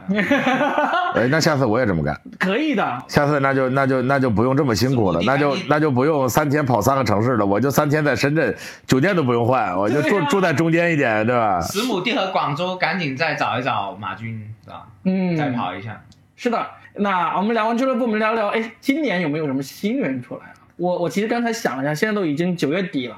[1.16, 2.18] 哎，那下次我也这么干。
[2.40, 3.04] 可以的。
[3.10, 11.60] 下次那就那就那就不用这么辛苦了，那就那就不用三天跑三个城市了，我就三天在深圳，酒店都不用换，我就住啊住在中间一点，对吧？
[11.62, 14.84] 十亩地和广州赶紧再找一找马军，是吧？
[15.06, 16.00] 嗯，再跑一下。
[16.40, 20.54] 是的，那我们聊完俱乐部，我们聊聊，哎，今年有没有什么新人出来啊？
[20.76, 23.18] 我我其实刚才想了一下，现在都已经九月底了，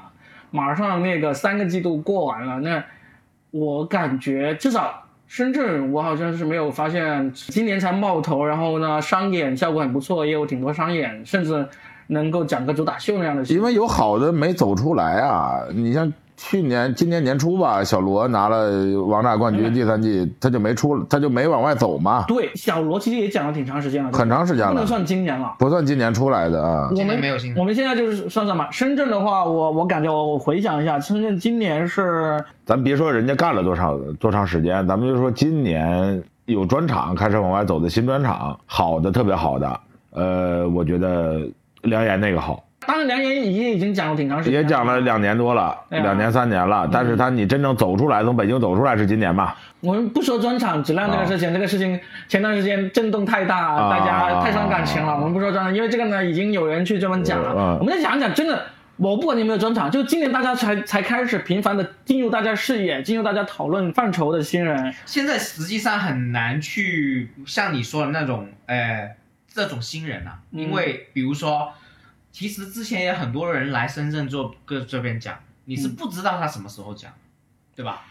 [0.50, 2.82] 马上那个三个季度过完了，那
[3.50, 11.68] 我感觉至少深圳，我好像是没有发现今年才冒头，然后呢商演效果很不错，也有挺多商演，甚至
[12.06, 13.44] 能够讲个主打秀那样的。
[13.44, 16.10] 因为有好的没走出来啊，你像
[16.42, 25.54] 去年、今年年初吧，小罗拿了王炸冠军第三季，他就没出，他就没往外走嘛，对小罗其实也讲了挺长时间了，很长时间了，不能算今年了。
[25.58, 26.88] 不算今年出来的啊。
[26.96, 28.70] 我们没有新人我们现在就是算算吧。
[28.72, 39.80] 深圳的话，我我感觉我回想一下，深圳今年是咱别说人家干了多长多长时间，咱们就说今年有专场开始往外走的新专场，好的特别好的，
[40.12, 41.40] 呃，我觉得
[41.82, 45.00] 梁岩那个好，当然梁岩也已经讲了挺长时间，也讲了。
[45.00, 49.56] 两年多了，两年三年了，但是他你真正走出来，从北京走出来是今年吧？
[49.80, 55.12] 我们不说专场质量这个事情，这个事情前段时间震动太大，啊大家太伤感情了。
[55.12, 57.54] 啊我们不说专场，因为这个呢已经有人去专门讲了。
[57.56, 58.62] 嗯我们再讲一讲，真的。
[58.96, 69.10] 我不管你有没有专场，就今年大家才才开始频繁的进入大家视野、进入大家讨论范畴的新人，现在实际上很难去像你说的那种，呃，
[69.48, 71.70] 这种新人啊，嗯因为比如说，
[72.32, 77.12] 其实之前也很多人来深圳做跟这边讲，你是不知道他什么时候讲，
[77.74, 78.02] 对吧？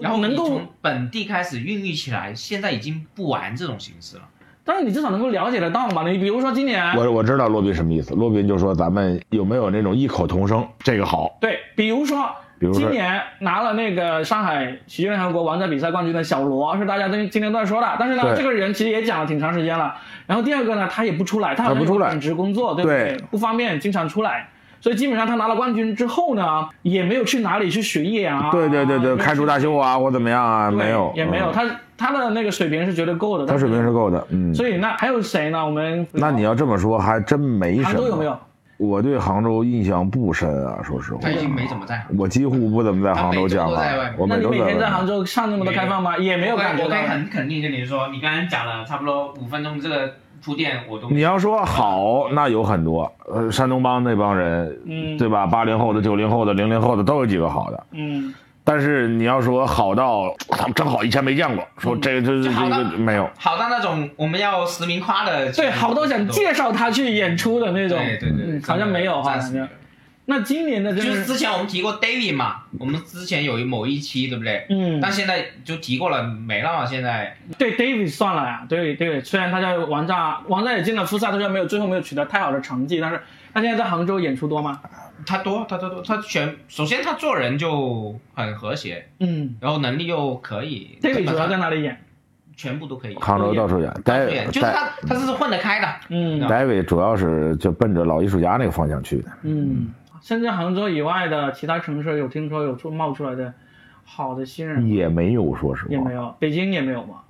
[0.00, 4.22] 然后能够你从本地开始孕育起来，现在已经不玩这种形式了。
[4.64, 6.08] 但是你至少能够了解得到嘛。
[6.08, 19.94] 你比如说今年，我我知道洛宾什么意思，洛宾就说咱们有没有那种异口同声，这个好，对，比如说，比如今年拿了那个上海喜剧联合国王者比赛冠军的小罗是大家都今天都在说的，但是呢，这个人其实也讲了挺长时间了。
[20.26, 23.16] 然后第二个呢，他也不出来，他不出来有本职工作，对不对？
[23.16, 24.48] 对不方便经常出来。
[24.80, 31.64] 所以基本上他拿了冠军之后呢，也没有去哪里去巡演啊，对对对对，开出大秀啊或怎么样啊，没有，也没有，嗯他
[31.96, 34.54] 他的那个水平是绝对够的，他水平是够的，嗯。
[34.54, 35.64] 所以那还有谁呢？
[35.64, 37.86] 我们那你要这么说，还真没什么。
[37.86, 38.38] 杭州有没有？
[38.78, 41.30] 我对杭州印象不深啊，说实话他。
[41.30, 42.02] 已经没怎么在。
[42.16, 45.06] 我几乎不怎么在杭州讲话他每周都在外面，那你我每周每天在杭。
[45.06, 46.16] 州上那么多开放吗？
[46.16, 47.08] 也没有我可以感觉到我可以。
[47.08, 50.14] 很肯定跟你说，你刚刚讲了差不多五分钟这个
[50.44, 55.46] 铺垫，我都你要说好，那有很多，呃，山东帮那帮人，嗯对吧？
[55.46, 57.86] 八零后的、九零后的、零零后的都有几个好的。
[57.92, 58.32] 嗯，
[58.68, 63.26] 但是你要说好到他们真好，以前没见过，说这个这这这个没有。
[63.38, 69.40] 好到那种我们要实名夸的，对，好多想介绍他去演出的那种，对对对嗯，好像没有哈。
[70.26, 74.66] 那今年的就是之前我们提过 David 嘛，我们之前有一某一期对不对？
[74.68, 76.84] 嗯，但现在就提过了，没了嘛。
[76.84, 83.22] 现在对 David 算了呀，对对，虽然他在王炸，王炸也进了复赛，虽然没有最后没有取得太好的成绩，但是
[83.54, 84.78] 他现在在杭州演出多吗？
[85.26, 92.04] 他多，他多多，他全首先他做人就很和谐，嗯然后能力又可以，David 主要在哪里演？
[92.56, 93.14] 全部都可以。
[93.14, 95.88] 杭州到处演，戴对，就是戴他他是混得开的。
[96.08, 99.30] 嗯戴维主要是就奔着老艺术家那个方向去的。
[99.42, 103.54] 嗯，深圳、杭州以外的其他城市有听说有出冒出来的
[104.04, 107.20] 好的新人也没有，说实话，也没有，北京也没有嘛。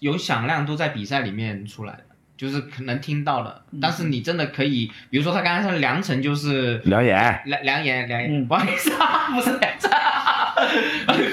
[0.00, 2.02] 有响亮都在比赛里面出来的，
[2.42, 9.88] 就是可能听到了，嗯但是你真的可以，比如说他刚才说良辰就是梁岩，梁梁岩梁岩，嗯 不好意思啊，不是良辰，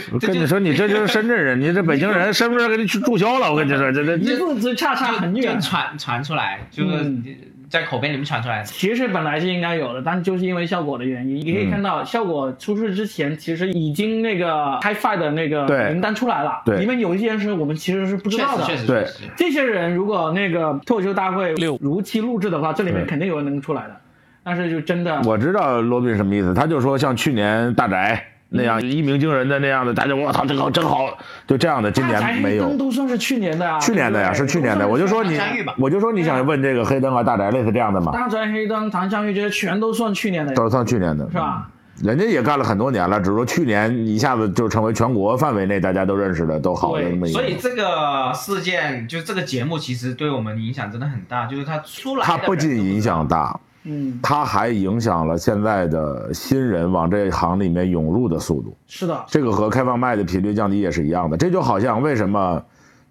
[0.13, 3.51] 我跟你说，你这就是深圳人，你这北京人身份证给你去注销了。
[3.51, 5.61] 我跟你说，这这这差差很就远就。
[5.67, 7.23] 传传出来，就是嗯
[7.69, 8.65] 在口碑里面传出来的。
[8.65, 16.79] 其实本来是应该有的，但就是因为效果的原因，你可以看到效果出事之前，其实已经那个 HiFi 的那个名单出来了，对。
[16.79, 18.63] 里面有一些人是我们其实是不知道的。
[18.65, 21.77] 确实确实对，这些人如果那个脱口秀大会六。
[21.79, 23.95] 如期录制的话，这里面肯定有人能出来的。
[24.43, 31.07] 但是就真的，我知道罗宾什么意思，他就说像去年大宅那样一鸣惊人的那样的，大家我操，这个真好，
[31.47, 32.75] 就这样的，今年没有。
[32.75, 34.87] 都算是去年的呀，去年的呀，是去年的。
[34.87, 35.39] 我就说你
[35.77, 41.69] 我就说你想问这个黑灯啊、大宅类似这样的嘛，大宅黑灯、唐香玉这些全都算去年的，都是算去年的，是吧？
[42.01, 47.37] 人家也干了很多年了，只是说去年一下子就成为全国范围内大家都认识的、都好的那么一个。
[47.37, 51.45] 所以这个事件，就这个节目，其实对我们影响真的很大。
[51.45, 58.75] 就是它出来的它不仅影响大，嗯，它还影响了现在的新人往这一行里面涌入的速度。
[58.87, 61.37] 是的，这个和开放麦的频率降低也是一样的。
[61.37, 62.61] 这就好像为什么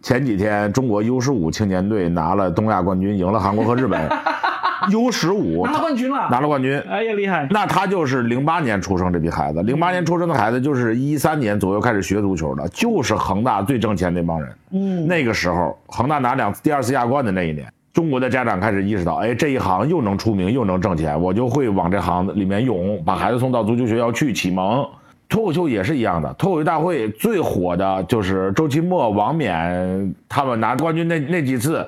[0.03, 4.09] 前几天中国 U 十五青年队拿了东亚冠军，赢了韩国和日本，
[4.93, 6.79] U 十五拿了冠军了，拿了冠军。
[6.81, 14.55] 哎呀厉害，那他就是零八年出生这批孩子，零八年出生的孩子就是一三年左右开始学足球的，就是恒大最挣钱那帮人。
[14.71, 17.67] 嗯，那个时候，恒大拿两第二次亚冠的那一年，
[17.99, 24.89] 中国的家长开始意识到，哎，这一行又能出名又能挣钱，我就会往这行里面涌，把孩子送到足球学校去启蒙。
[25.29, 31.85] 脱口秀也是一样的，脱口秀大会最火的就是周奇墨、王冕他们拿冠军那那几次，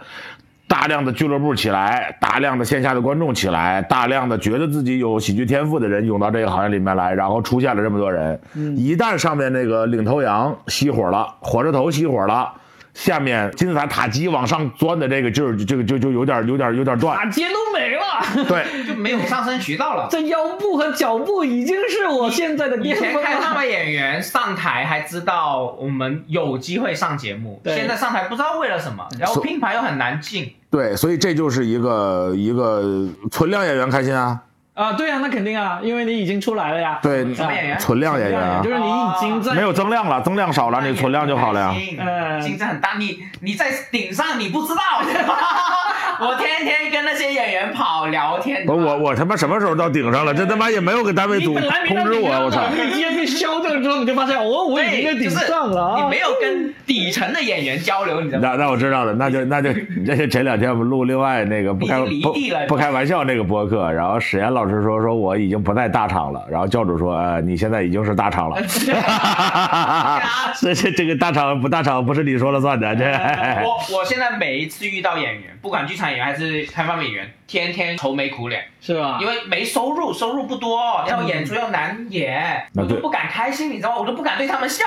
[0.67, 8.37] 大量的俱乐部起来，大量的线下的观众起来，大量的觉得自己有喜剧天赋的人涌到这个行业里面来，然后出现了这么多人。
[8.77, 12.53] 一旦上面那个领头羊熄火了，火车头熄火了。
[13.01, 20.07] 下面金字塔塔基往上钻的这个劲儿，这个就就有点有点有点断，塔尖都没了，对， 就没有上升渠道了。
[20.11, 23.11] 这腰部和脚步已经是我现在的以巅峰了。
[23.11, 23.61] 以前看那么。
[23.71, 30.53] 演员上台还知道我们有机会上节目，现在上台不知道为了什么，然后所拼盘又很难进。
[30.71, 34.41] 对，所以这就是一个一个存量演员开心啊，
[34.75, 36.99] 啊，对啊，那肯定啊，因为你已经出来了呀。
[37.03, 41.75] 对，什么演员存量演员啊就，是你已经在没有增量了，增量少了，你存量就好了呀。
[41.99, 44.81] 嗯竞争很大，你你在顶上你不知道，
[46.21, 48.65] 我天天跟那些演员跑聊天。
[48.65, 50.33] 不，我我他妈什么时候到顶上了？
[50.33, 52.63] 这他妈也没有给单位通知我，我操！
[52.71, 56.03] 你今天被消掉之后，你就发现哦，我已经在，顶上了啊。
[56.05, 58.49] 你没有跟底层的演员交流，你知道吗？
[58.57, 59.71] 那那我知道了，那就那就
[60.07, 62.35] 这是前两天我们录另外那个不开不
[62.69, 68.57] 不开玩笑那个播客，然后史岩老师说说我已经不在大厂了，然后教主说呃你现在已经是大厂了，
[70.61, 73.05] 这这这个大厂不大厂不是你说了算的，这
[73.65, 79.19] 我我现在每一次遇到演员，不管剧场演员还是开放演员，天天愁眉苦脸，是吧？
[79.21, 83.97] 因为没收入，收入不多，要演出要难演，我都不敢开心，你知道吗？
[84.01, 84.85] 我都不敢对他们笑，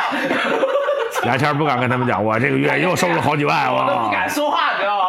[1.26, 4.30] 牙签不敢跟他们讲，我这个月又收了好几万，我都不敢！
[4.30, 5.04] 说话，你知道吗？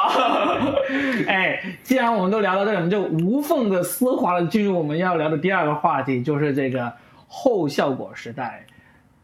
[1.84, 6.92] 哎，既然我们都聊到这里，我们就无缝的丝滑的进入我们要聊的第二个话题，就是这个
[7.28, 8.64] 后效果时代。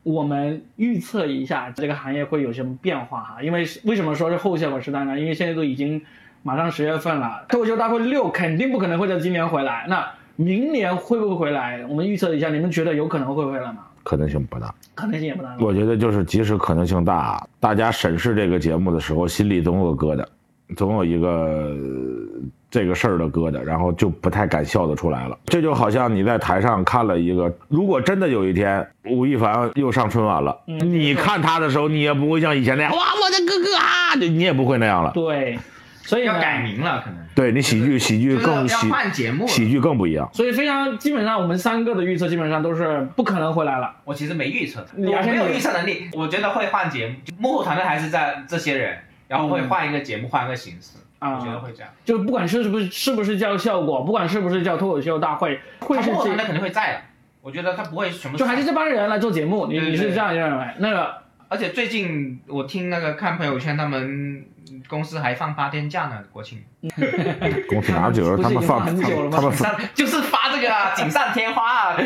[0.02, 3.42] 我们预测一下这个行业会有什么变化哈？
[3.42, 5.18] 因为为什么说是后效果时代呢？
[5.18, 6.00] 因为现在都已经
[6.42, 11.84] 马上十月份了，脱口秀大会六肯定不可能会在今年回来，那明年会不会回来？
[11.86, 13.84] 我们预测一下，你们觉得有可能会回来吗？
[14.02, 14.74] 可能性不大。
[14.94, 15.54] 可能性也不大。
[15.60, 20.24] 我觉得就是，即使可能性大，大家审视这个节目的时候，心里总有个疙瘩，
[20.76, 21.76] 总有一个呃
[22.70, 25.38] 这个事儿的疙瘩，然后就不太敢笑得出来了。
[25.46, 35.10] 这就好像你在台上看了一个，如果真的有一天吴亦凡又上春晚了，你看他的时候，你也不会像以前那样，哇，我的哥哥啊，就你也不会那样了。
[35.12, 35.58] 对，
[36.02, 39.46] 所以要改名了，可能对你喜剧，喜剧更喜换节目。
[39.46, 40.28] 喜剧更不一样。
[40.32, 43.90] 所以非常基本上我们三个的预测基本上都是不可能回来了。
[44.04, 46.08] 我其实没预测我没有预测能力。
[46.12, 48.98] 我觉得会换节目，幕后团队还是在这些人，
[49.30, 50.98] 然后会换一个节目，换一个形式。
[51.20, 51.90] 啊我觉得会这样。
[52.04, 57.00] 就不管是不是是不是叫效果，不管是不是叫脱口秀大会，会是这，他肯定会在的，
[57.42, 60.64] 我觉得他不会什么就还是这帮人来做节目，你你是这样认为？
[60.78, 61.14] 那个
[61.48, 64.44] 而且最近我听那个看朋友圈，他们
[64.88, 66.64] 公司还放八天假呢，国庆。
[67.68, 71.96] 公司哪有不是已经他们放放很久了吗他们 就是发这个啊，锦上添花啊。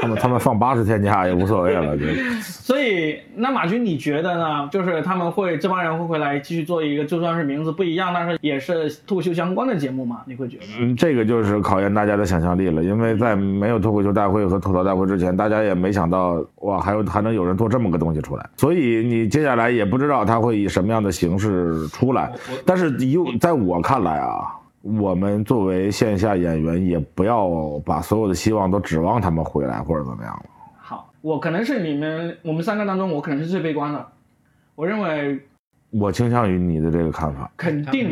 [0.00, 2.04] 他们他们放八十天假也无所谓了，就。
[2.70, 4.68] 所以，那马军你觉得呢？
[4.70, 10.20] 就是他们会这帮人会回来继续做一个，就算是名字不一样，但是也是脱口秀相关的节目吗？
[10.24, 10.64] 你会觉得？
[10.78, 22.30] 嗯，这个就是考验大家的想象力了，因为在没有脱口秀大会和吐槽大会之前，大家也没想到哇，还有还能有人做这么个东西出来，所以你接下来也不知道他会以什么样的形式出来。
[22.64, 24.46] 但是以在我看来啊，
[24.82, 30.44] 我们作为线下演员，也不要把所有的希望都指望他们回来或者怎么样了。
[30.78, 34.06] 好，我可能是你们我们三个当中，我可能是最悲观的。
[34.74, 35.38] 我认为
[35.90, 37.50] 我倾向于你的这个看法。
[37.58, 38.10] 肯定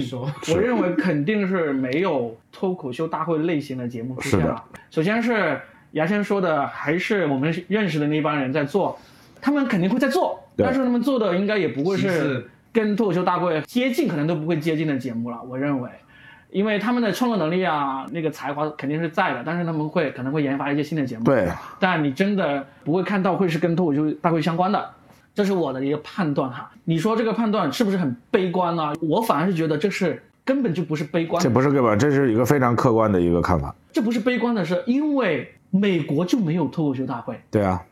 [0.53, 4.64] 我认为肯定是没有脱口秀大会类型的节目出现是的了。
[4.91, 5.59] 首先是
[5.93, 8.99] 牙签说的，还是我们认识的那帮人在做，
[9.41, 15.43] 他们肯定会在做，但是他们做的应该也不会是跟脱口秀大会接近，可能都不会接近的节目了。
[15.49, 15.89] 我认为。
[16.51, 21.25] 因为他们的创作能力啊，那个才华肯定是在的，但是他们会可能会研发一些新的节目。
[21.25, 24.91] 对，但你真的不会看到会是跟脱口秀大会相关的，
[25.35, 26.71] 这是我的一个判断哈。
[26.85, 28.95] 你说这个判断是不是很悲观呢？
[29.03, 31.95] 我反而是觉得这是根本就不是悲观这，不是个吧？
[31.95, 33.75] 这是一个非常客观的一个看法。
[33.93, 37.83] 这不是悲观的是因为美国就没有脱口秀大会，对啊，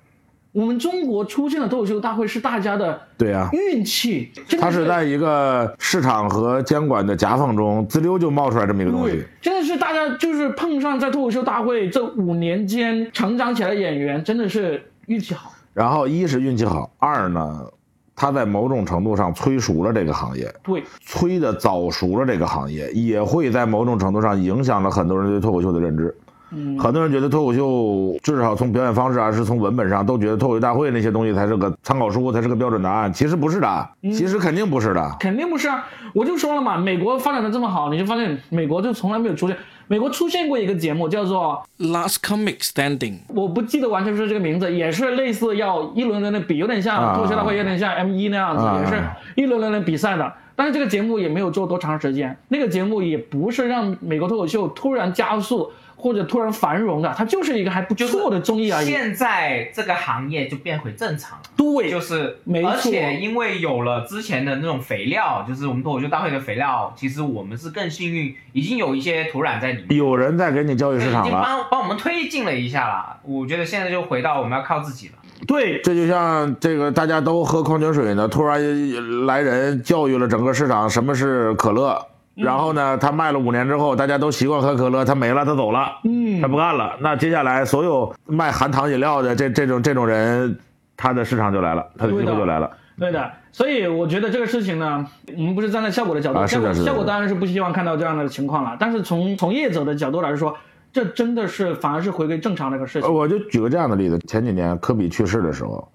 [0.57, 15.53] 我们中国出现的脱口秀大会是大家的对啊，运气，真的它是在一个市场和监管的夹缝中，滋溜就冒出来这么一个东对西。，真的是大家就是碰上在脱口秀大会这五年间成长起来的演员，真的是运气好。
[15.75, 17.67] 然后一是运气好，二呢，
[18.15, 26.17] 他在某种程度上催熟了这个行业，对，催的早熟了这个行业，也会在某种程度上影响了很多人对脱口秀的认知。
[26.57, 33.13] 嗯，很多人觉得脱口秀至少从表演方式还是从文本上，都觉得脱口秀大会那些东西才是个参考书，才是个标准答案。
[33.13, 35.17] 其实不是的，其实肯定不是的。
[35.21, 35.87] 肯定不是啊！
[36.15, 39.57] 我就说了嘛，美国发展的这么好，你就发现美国就从来没有出现。
[39.89, 49.01] 美国出现过一个节目叫做 Last Comic Standing，我不记得完全是这个名字，也是类似要一轮轮的比，有点像啊脱口秀大会，有点像 M 一那样子，啊也是
[49.37, 50.33] 一轮轮的比赛的。
[50.57, 58.87] 但是这个节目也没有做多长时间，那个节目也不是让美国脱口秀突然加速或者突然繁荣的，它就是一个还不错的综艺而已。
[58.87, 61.45] 现在这个行业就变回正常了。
[61.57, 73.17] 对，就是，没错而且因为有了之前的那种肥料，就是我们脱口秀大会的肥料，其实我们是更幸运，已经有一些土壤在里面，有人在给你教育市场了已经，帮帮我们推进了一下了。
[73.25, 75.15] 我觉得现在就回到我们要靠自己了。
[75.47, 82.07] 对，这就像这个大家都喝矿泉水呢，突然来人教育了整个市场什么是可乐，
[82.37, 86.95] 然后呢，他卖了五年之后，大家都习惯喝可乐，他没了，他走了，嗯他不干了。
[87.01, 90.59] 那接下来所有卖含糖饮料的这这种这种人，
[90.97, 92.71] 他的市场就来了，他的机会就来了。
[92.99, 95.07] 对的，所以我觉得这个事情呢，
[95.37, 98.77] 我们不是站在效果的角度，啊是的是的效果效果当然是不希望看到这样的情况了。
[98.79, 100.55] 但是从从业者的角度来说，
[100.93, 103.15] 这真的是反而是回归正常的一个事呃，情。
[103.15, 105.87] 我就举个这样的例子，前几年科比去世的时候，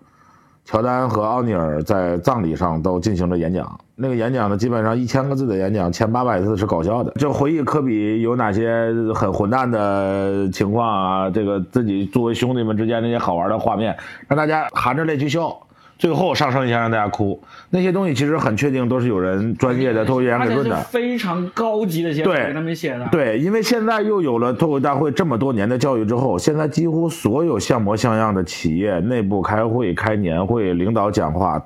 [0.63, 3.79] 乔丹和奥尼尔在葬礼上都进行了演讲。
[3.95, 13.95] 那个演讲呢，基本上一千个字的演讲，前八百字是搞笑的，就回忆科比有哪些很混蛋的情况啊，这个自己作为兄弟们之间那些好玩的画面，
[14.27, 15.55] 让大家含着泪去笑。
[16.01, 17.39] 最后上升一下让大家哭，
[17.69, 20.75] 那些东西其实很确定都是有人专业的脱口秀演员给论的。
[20.85, 23.07] 非常高级的写手对给他们写的。
[23.11, 31.63] 对，因为现在又有了脱口秀大会这么多年的教育之后，现在几乎所有像模像样的企业内部开会、开年会、领导讲话，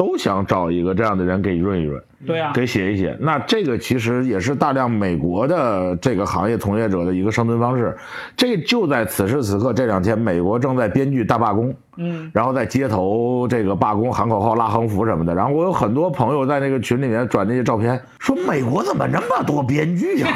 [0.00, 3.14] 都想找一个这样的人给润一润，对啊，给写一写。
[3.20, 7.94] 那这个其实也是大量美国的这个行业从业者的一个生存方式。
[8.34, 11.74] 这就在此时此刻，这两天美国正在编剧大罢工。
[11.98, 15.34] 嗯，然后在街头这个罢工喊口号、拉横幅什么的。
[15.34, 20.28] 然后我有很多朋友在那个群里面转那些照片，说美国怎么那么多编剧呀、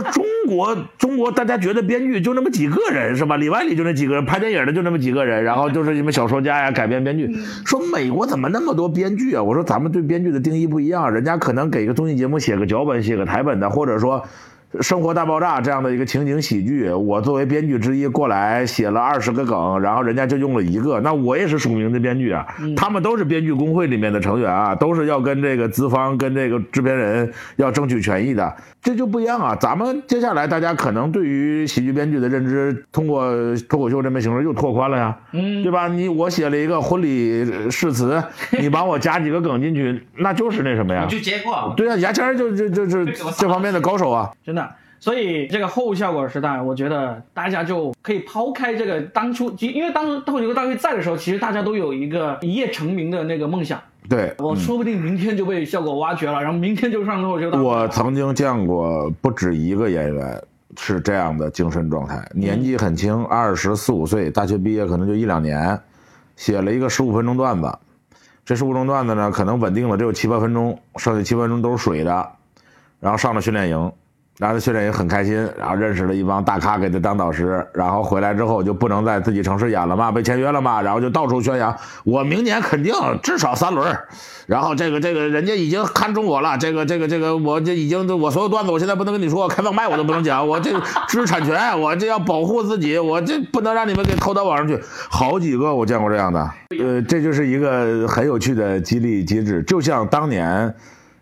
[0.00, 3.36] 说中国中国大家觉得编剧就那么几个人是吧？
[3.36, 7.32] 里外里就那几个人，拍电影的就那么几个人，然后就是什么小说家呀、改编编剧。
[7.64, 9.42] 说美国怎么那么多编剧啊？
[9.42, 14.22] 我说咱们对编剧的定义不一样，人家可能给一个综艺节目写个脚本、写个台本的，或者说。
[14.82, 22.44] 《生活大爆炸》这样的一个情景喜剧，我作为编剧之一过来写了二十个梗，然后人家就用了一个，那我也是署名的编剧啊，
[22.76, 28.54] 他们都是编剧工会里面的成员啊，都是要跟这个资方、跟这个制片人要争取权益的，
[28.86, 29.56] 这就不一样啊。
[29.60, 33.32] 咱们接下来大家可能对于喜剧编剧的认知，通过
[33.68, 35.88] 脱口秀这门形式又拓宽了呀，嗯对吧？
[35.88, 38.22] 你我写了一个婚礼誓词，
[38.60, 41.04] 你帮我加几个梗进去，那就是那什么呀？
[41.76, 44.30] 对啊，牙签就就就就是这方面的高手啊。
[44.44, 44.70] 真的。
[44.98, 53.80] 所以这个后效果时代，我觉得大家就可以抛开这个当初，因为当初脱口秀大会在的时候，其实大家都有一个一夜成名的那个梦想。
[54.08, 57.64] 对，我说不定明天就被效果挖掘了，然后明天就上脱口秀大会。
[57.64, 60.42] 我曾经见过不止一个演员
[60.78, 65.78] 是这样的精神状态，年纪很轻，二十四五岁，大学毕业可能就一两年，
[66.36, 67.78] 写了一个十五分钟段子，
[68.44, 72.30] 这十五分钟段子呢，可能稳定了只有七八分钟，剩下七分钟都是水的，
[73.00, 73.92] 然后上了训练营。
[74.38, 81.74] 然后他训练也很开心，然后认识了一帮大咖给他当导师，然后回来之后就不能在自己城市演了嘛，被签约了嘛，然后就到处宣扬，
[82.04, 83.96] 我明年肯定至少三轮，
[84.46, 90.70] 然后这个这个人家已经看中我了，这个这个这个我这已经我所有段子我现在不能跟你说，开放麦我都不能讲，我这
[91.08, 94.78] 知识产权我这要保护自己，我这不能让你们给偷到网上去。
[95.08, 100.74] 好几个我见过这样的，呃，这就是一个很有趣的激励机制，就像当年。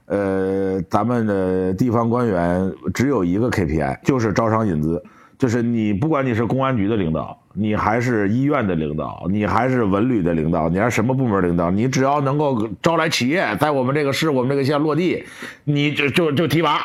[0.07, 5.03] 呃，咱们的地方官员只有一个 KPI，就是招商引资，
[5.39, 15.25] 就是你不管你是公安局的领导，你还是医院的领导，你还是文旅的领导，你还是什么部门领导，你只要能够招来企业在我们这个市、我们这个县落地，
[15.65, 16.81] 你就就就提拔。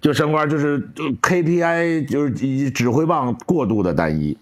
[0.00, 4.34] 就升官就是就 KPI 就是指挥棒过度的单一。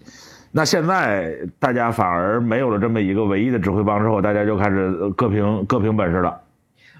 [0.53, 6.39] 那现在大家反而没有了这么一个唯一的指挥棒之后，大家就开始各凭各凭本事了。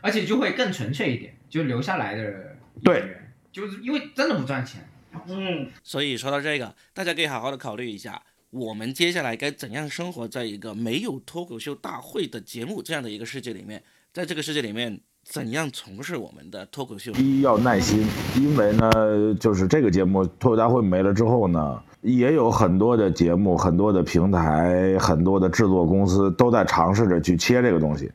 [0.01, 4.87] 而且就会更纯粹一点，就留下来的对演员，就是因为真的不赚钱。
[5.27, 8.21] 嗯，所以说到这个，大家可以好好的考虑一下，
[8.51, 13.81] 我们接下来该怎样生活在一个没有脱口秀大会的节目这样的一个世界里面，
[14.13, 17.11] 在这个世界里面，怎样从事我们的脱口秀？
[17.13, 28.11] 第一要耐心，因为呢，就是这个节目脱口大会没了之后呢，也有很多的节目、很多的平台、很多的制作公司都在尝试着去切这个东西。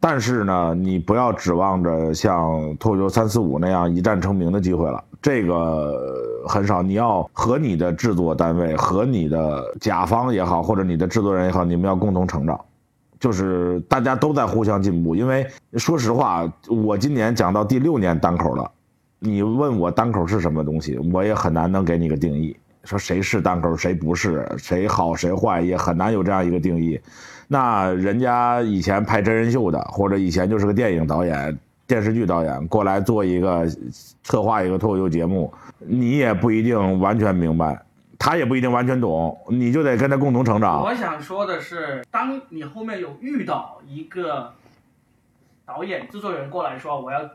[0.00, 6.82] 但是呢，你不要指望着像脱口秀三四五那样一战成名的机会了，这个很少。
[6.82, 12.58] 你要和你的制作单位、和你的甲方也好，或者你的制作人也好，你们要共同成长。
[13.18, 15.16] 就是大家都在互相进步。
[15.16, 18.70] 因为说实话，我今年讲到第六年单口了，
[19.18, 22.56] 你问我单口是什么东西，我也很难能给你个定义。
[22.84, 26.98] 说谁是单口，谁不是，谁好谁坏，也很难有这样一个定义。
[27.50, 33.66] 那人家以前拍真人秀的，或者以前就是个电影导演、电视剧导演，过来做一个
[34.22, 37.82] 策划一个脱口秀节目，你也不一定完全明白，
[38.18, 40.82] 他也不一定完全懂，你就得跟他共同成长。
[40.82, 44.52] 我想说的是，当你后面有遇到一个
[45.64, 47.30] 导演、制作人过来说，我要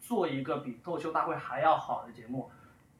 [0.00, 2.48] 做一个比脱口秀大会还要好的节目，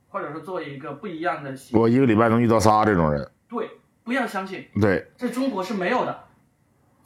[0.09, 3.71] 或者说做一个不一样的喜我一个礼拜能遇到仨这种人，对，
[4.03, 6.26] 不要相信，对，在中国是没有的。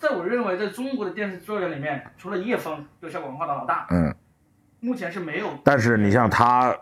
[0.00, 4.12] 在我认为，在中国的电视制作人里面，除了叶枫，就效果文化的老大，嗯。
[4.82, 5.46] 目前是没有。
[5.62, 6.74] 但是你像他，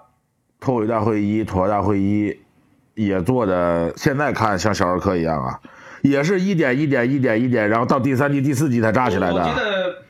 [0.60, 2.38] 脱口秀大会一、脱口大会一，
[2.94, 5.60] 也做的现在看像小儿科一样啊，
[6.02, 9.50] 也是一点一点一点一点，然后到第三季、第四季才炸起来的我记。
[9.56, 10.04] 得，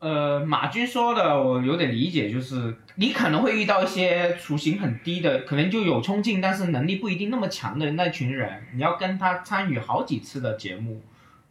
[0.00, 11.00] 呃，马军说的我有点理解，就是你可能会遇到一些雏形很低的，可能就有冲劲，但是能力不一定那么强的那群人，你要跟他参与好几次的节目，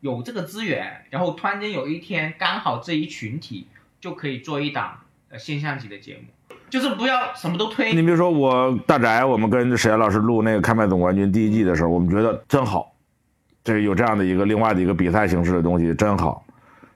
[0.01, 3.67] 有这个资源，然后突然间有一天刚好这一群体
[3.99, 4.97] 就可以做一档
[5.29, 7.93] 呃现象级的节目，就是不要什么都推。
[7.93, 12.93] 你比如说我大宅，我们跟沈岩老师录那个开麦总冠军第一季的时候，我们觉得真好，
[13.63, 16.43] 这有这样的一个另外的一个比赛形式的东西真好。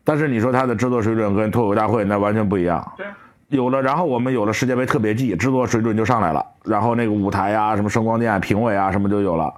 [0.04, 2.94] 但是你说它的制作水准跟脱口大会那完全不一样。
[2.98, 3.06] 对。
[3.50, 9.54] 有了，然后我们有了世界杯特别季，制作水准就上来了，然后那个舞台啊、什么声光电、评委啊什么就有了。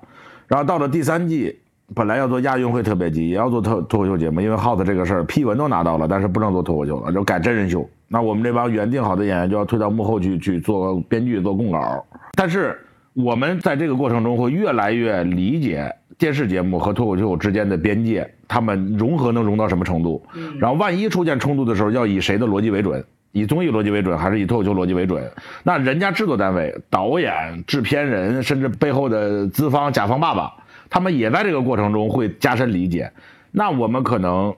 [0.46, 1.58] 然后到了第三季，
[1.96, 7.88] 本来要做亚运会特别集，也要做脱脱口秀节目，因为 House 这个事儿批文都拿到了，但是不能做脱口秀了，就改真人秀。
[8.10, 12.06] 那我们这帮原定好的演员就要退到幕后去去做编剧、做供稿。
[12.36, 12.78] 但是
[13.14, 20.22] 我们在这个过程中会越来越理解电视节目和脱口秀之间的边界，他们融合能融到什么程度。
[20.60, 23.04] 然后万一出现冲突的时候，要以谁的逻辑为准？
[23.32, 25.24] 以综艺逻辑为准，还是以脱口秀逻辑为准？
[25.64, 30.52] 那人家制作单位、导演、制片人，甚至背后的资方、甲方爸爸，
[30.90, 33.12] 他们也在这个过程中会加深理解。
[33.52, 34.56] 那我们可能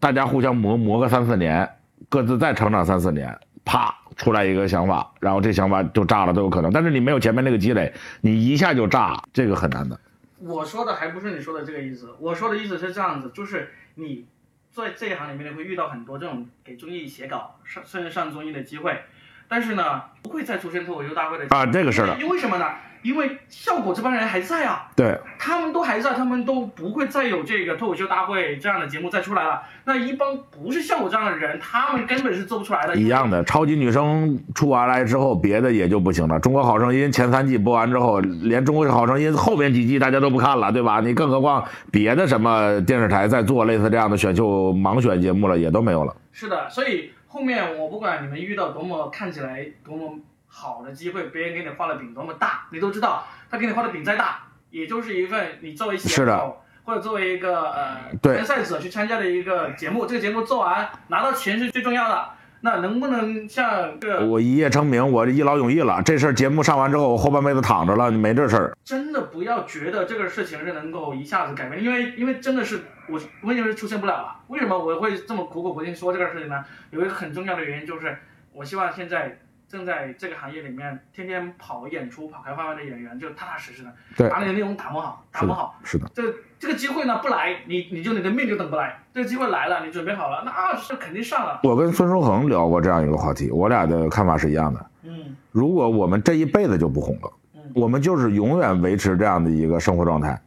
[0.00, 1.68] 大家互相磨磨个三四年，
[2.08, 6.70] 各自再成长三四年，啪出来一个想法，然后这想法就炸了都有可能。
[6.70, 9.98] 但是你没有前面那个积累，你一下就炸，这个很难的。
[10.38, 14.26] 我说的还不是你说的这个意思，我说的意思是这样子，就是你
[14.70, 19.00] 在这一行里面你会遇到很多这种给综艺写稿、上甚至上综艺的机会，
[19.48, 22.66] 但是呢，不会再出现脱口秀大会的啊这个是的因为为什么呢？
[23.02, 29.62] 因为效果这帮人还在啊，对，他们都还在，他们都不会再有这个脱口秀大会这样的节目再出来了。
[29.84, 32.96] 那一帮不是效果这样的人，他们根本是做不出来的。
[32.96, 33.44] 一样的。
[33.44, 36.40] 超级女声出完来之后，别的也就不行了。
[36.40, 41.00] 中国好声音前三季播完之后，连中国好声音后面几季大家都不看了，对吧？
[41.00, 46.14] 你更何况别的什么电视台在做类似这样的选秀盲选节目了，也都没有了。
[46.32, 50.18] 是的，所以后面我不管你们遇到多么看起来多么
[50.58, 54.38] 好的机会，别人给你画的饼多么大，你都知道他给你画的饼再大，
[54.70, 62.30] 也就是一份你作为选是的手或者作为一个呃对参赛者去参加的一个节目，这个节目做完拿到钱是最重要的。
[62.62, 66.02] 那能不能像这个我一夜成名，我这一劳永逸了。
[66.02, 68.76] 这事儿节目上完之后，我后半辈子躺着了，没这事儿。
[68.82, 74.40] 真的不要觉得这个事情是能够一下子改变，因为因为真的是我为什么出现不了了？
[74.48, 76.64] 为什么我会这么苦口婆心说这个事情呢？
[76.90, 78.16] 有一个很重要的原因就是，
[78.52, 79.38] 我希望现在
[79.68, 86.22] 正在这个行业里面天天跑演出、跑开放麦的演员，就踏踏实实的对把你的内容打磨好，打磨好。，是的，这
[86.58, 89.02] 这个机会呢不来，你你就你的命就等不来。
[89.12, 91.60] 这个机会来了，你准备好了，那是肯定上了。
[91.64, 94.86] 我跟孙书恒聊过这样一个话题，我俩的看法是一样的。
[95.02, 100.40] 嗯如果我们这一辈子就不红了，嗯我们就是永远维持这样的一个生活状态，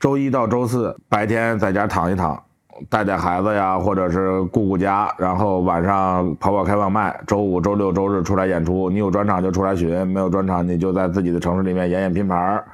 [0.00, 2.42] 周一到周四白天在家躺一躺，
[2.88, 8.90] 带带孩子呀，或者是顾顾家，然后晚上跑跑开放麦，周五、周六、周日出来演出。
[8.90, 12.64] 你有专场就出来巡，没有专场你就在自己的城市里面演演拼盘儿。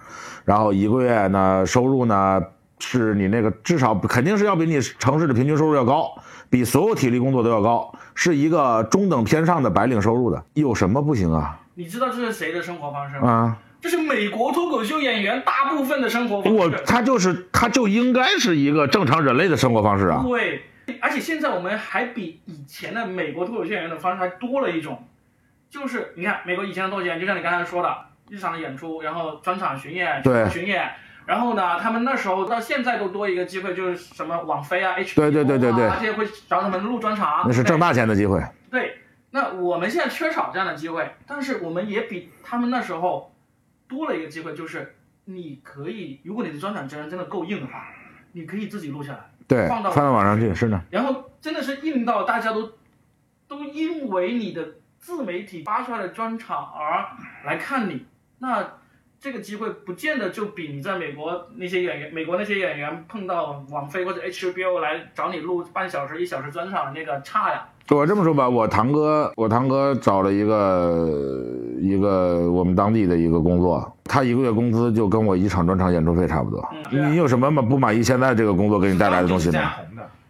[0.44, 2.42] 然后一个月呢，收入呢
[2.78, 6.10] 是你那个至少肯定是要比你城市的平均收入要高，
[6.50, 11.58] 比所有体力工作都要高，是一个中等偏上的白领收入的，有什么不行啊？
[11.74, 13.30] 你知道这是谁的生活方式吗？
[13.30, 16.58] 啊，这是美国脱口秀演员大部分的生活方式。
[16.58, 20.22] 我他就是他就应该是一个正常人类的生活方式啊。
[20.24, 20.62] 对，
[21.00, 25.04] 而且现在我们还比以前的美国脱口秀演员的方式还多了一种，
[25.68, 27.92] 就是你看美国以前的脱口秀演员，就像你刚才说的，
[28.30, 30.88] 日常的演出，然后专场巡演，对巡演。
[31.26, 38.40] 然后呢，他们那时候到现在都多一个机会，就是什么网飞啊、H 对对对对对这些会找他们录专场，那是挣大钱的机会。
[38.70, 38.98] 对，
[39.30, 43.31] 那我们现在缺少这样的机会，但是我们也比他们那时候
[43.92, 47.94] 多了一个机会，就是你可以，如果你的专场真真的够硬的话，
[48.32, 50.80] 你可以自己录下来，对，放到放到网上去是的。
[50.90, 52.72] 然后真的是硬到大家都
[53.46, 57.06] 都因为你的自媒体发出来的专场而
[57.44, 58.06] 来看你，
[58.38, 58.78] 那
[59.20, 67.68] 这个机会不见得就比你在美国那些演员，美国那些演员碰到网飞或者 HBO 来找你录半小时、一小时专场的那个差呀。
[67.90, 71.08] 我这么说吧，我堂哥，我堂哥找了一个
[71.80, 76.66] 一个我们当地的一个工作，他一个月工资就跟我一场专场演出费差不多。
[76.90, 79.72] 嗯啊你有什么不满意现在这个工作给你带来的东西吗？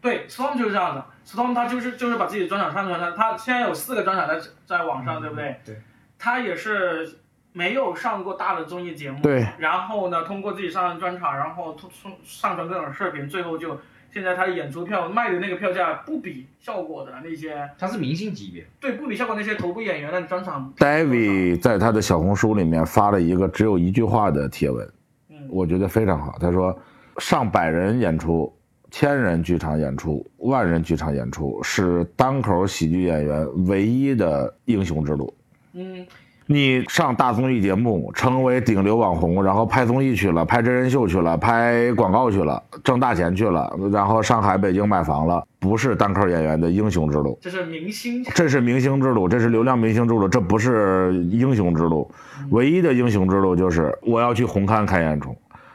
[0.01, 5.57] 对，Storm 就是这样的，Storm 他就是就是把自己的专场上传上，他现在有四个专场在在网上，对不对？
[5.65, 5.77] 对。
[6.19, 7.19] 他也是
[7.53, 9.47] 没有上过大的综艺节目，对。
[9.59, 13.79] 然后呢，通过自己上传专场，然后通上上传各种视频，最后就
[14.13, 20.73] 现在他的演出票卖的那个票价不比效果的那些，他是明星级别，对，不比效果那些头部演员的专场。
[20.77, 24.87] David 在他的小红书里面发了一个只有一句话的贴文，
[25.31, 26.37] 嗯我觉得非常好。
[26.39, 26.79] 他说，
[27.17, 28.55] 上百人演出、
[28.91, 35.35] 千人剧场演出、万人剧场演出是单口喜剧演员唯一的英雄之路。
[35.73, 36.07] 嗯，
[36.47, 47.39] 你上大综艺节目，成为顶流网红，然后拍综艺去了，拍真人秀去了，拍广告去了，挣大钱去了，然后上海、北京买房了，不是单口演员的英雄之路。
[47.41, 52.11] 这是明星，这是明星之路，这是流量明星之路，这不是英雄之路。
[52.51, 55.35] 唯一的英雄之路就是我要去红磡开演出，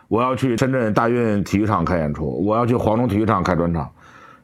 [0.10, 3.90] 我要去深圳大运体育场开演出，我要去黄龙体育场开专场。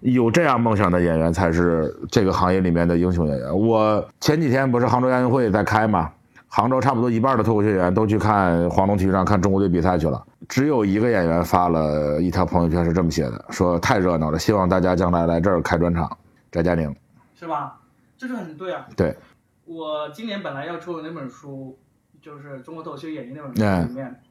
[0.03, 3.57] 有这样梦想的演员才是这个行业里面的英雄演员。
[3.57, 6.11] 我前几天不是杭州亚运会在开嘛？
[6.47, 16.17] 杭州差不多一半的脱口秀演员都去看黄龙体育场看中国队比赛去了，只有一个演员发了一条朋友圈是这么写的，说太热闹了，希望大家将来来这儿开专场。
[16.51, 16.95] 翟佳宁，
[17.33, 17.79] 是吧？
[18.15, 18.85] 这是很对啊。
[18.95, 19.17] 对，
[19.65, 21.79] 我今年本来要出的那本书，
[22.21, 24.21] 就是《中国脱口秀演员》那本书嗯里面，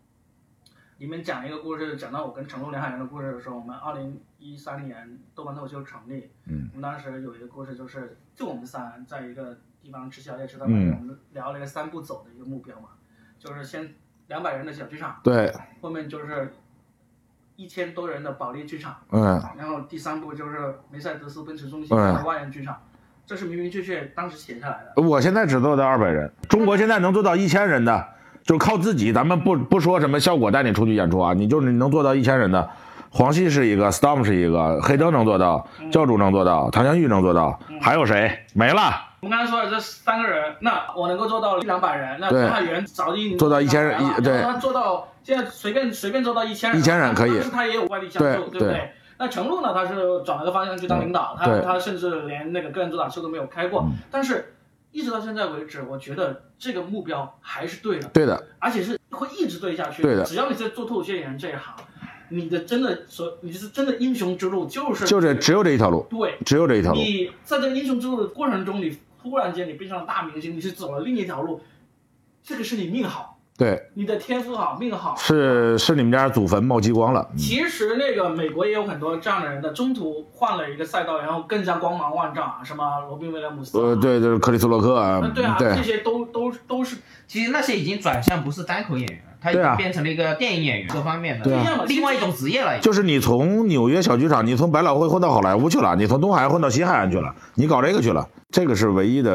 [1.03, 10.87] 里面讲一个故事，讲到我跟成龙梁海源的故事的时候，我们二零一三年豆瓣脱口秀成立，嗯，我们当时有一个故事，就是就我们三在一个地方吃宵夜吃到半嗯。
[10.87, 12.91] 夜，我们聊了一个三步走的一个目标嘛，
[13.37, 13.93] 就是先
[14.29, 16.55] 两百人的小剧场，对，后面就是
[17.57, 19.43] 一千多人的保利剧场，嗯。
[19.59, 22.15] 然后第三步就是梅赛德斯奔驰中心嗯。
[22.15, 22.81] 的万人剧场，
[23.27, 25.03] 这是明明确确当时写下来的。
[25.03, 28.09] 我现在只做到二百人，中国现在能做到一千人的，
[28.45, 29.13] 就是靠自己。
[29.13, 32.69] 咱们不不说什么效果带你出去演出啊，你就是你能做到一千人的，
[33.11, 38.39] 黄西是一个，Storm 是一个，黑灯能做到，教主能做到，唐香玉能做到，还有谁？
[38.55, 39.09] 没了。
[39.21, 48.91] 我们刚才说的这三个人，那我能够做到一两百人，那对梁海源早就做到1000人一对他做到现在随便随便做到一千人，1000人可以但是他也有外地相助，对对不对？
[49.19, 49.73] 那程璐呢？
[49.73, 54.53] 他是转了个方向去当领导，他对他甚至连那个个人主打秀都没有开过，但是
[54.93, 60.03] 一直到现在为止，我觉得这个目标还是对的，对的，而且是会一直对下去。
[60.03, 61.75] 对的只要你在做脱口秀演员这一行，
[62.29, 66.37] 你的真的所，你是真的英雄之路就是就这只有这一条路，对。
[66.45, 67.01] 只有这一条路。
[67.01, 71.63] 你在这个英雄之路的过程中，你突然间你变成了大明星，你是走了另一条路，
[72.43, 75.15] 这个是你命好，对，你的天赋好，命好。
[75.17, 77.29] 是是你们家祖坟冒激光了。
[77.33, 86.97] 嗯其实那个美国也有很多这样的人的，中途换了一个赛道，然后更加光芒万丈，什么罗宾威廉姆斯啊，呃，对，就是克里斯洛克啊那，对啊，对这些都都都是
[87.27, 91.85] 其实那些已经转向不是单口演员，他已经变成了一个电影演员各方面的对啊一样的。
[91.85, 92.79] 另外一种职业了。
[92.81, 99.33] 就是你从纽约小剧场，你从百老汇混到好莱坞去了，你从东海岸混到西海岸去了，你搞这个去了，这个是唯一的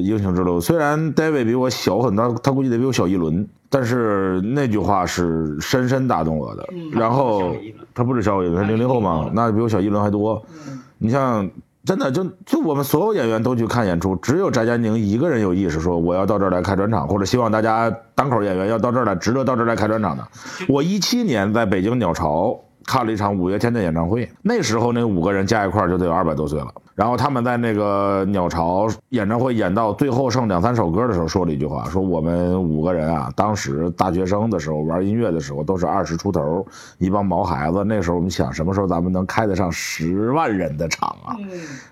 [0.00, 0.58] 英雄之路。
[0.60, 6.66] 虽然 David 比我小很多，他估计得比我小一轮，但是那句话是深深打动我的。
[6.72, 7.54] 嗯然后
[7.94, 10.42] 他不是小我一轮，他零零后嘛，那比我小一轮还多。
[10.66, 11.50] 嗯你像
[11.84, 20.26] 真的就就我们所有演员都去看演出，只有翟佳宁一个人有意识说我要到这儿来开专场，或者希望大家单口演员要到这儿来，值得到这儿来开专场的。
[20.66, 24.26] 我一七年在北京鸟巢看了一场五月天的演唱会。
[24.40, 26.68] 那时候那五个人加一块就得有二百多岁了。
[26.96, 36.66] 然后他们在那个鸟巢演唱会演到最后剩两三首歌的时候，说了一句话，说我们五个人啊，当时大学生的时候玩音乐的时候都是二十出头，
[36.96, 37.84] 一帮毛孩子。
[37.84, 41.36] 那时候我们想，什么时候咱们能开得上十万人的场啊？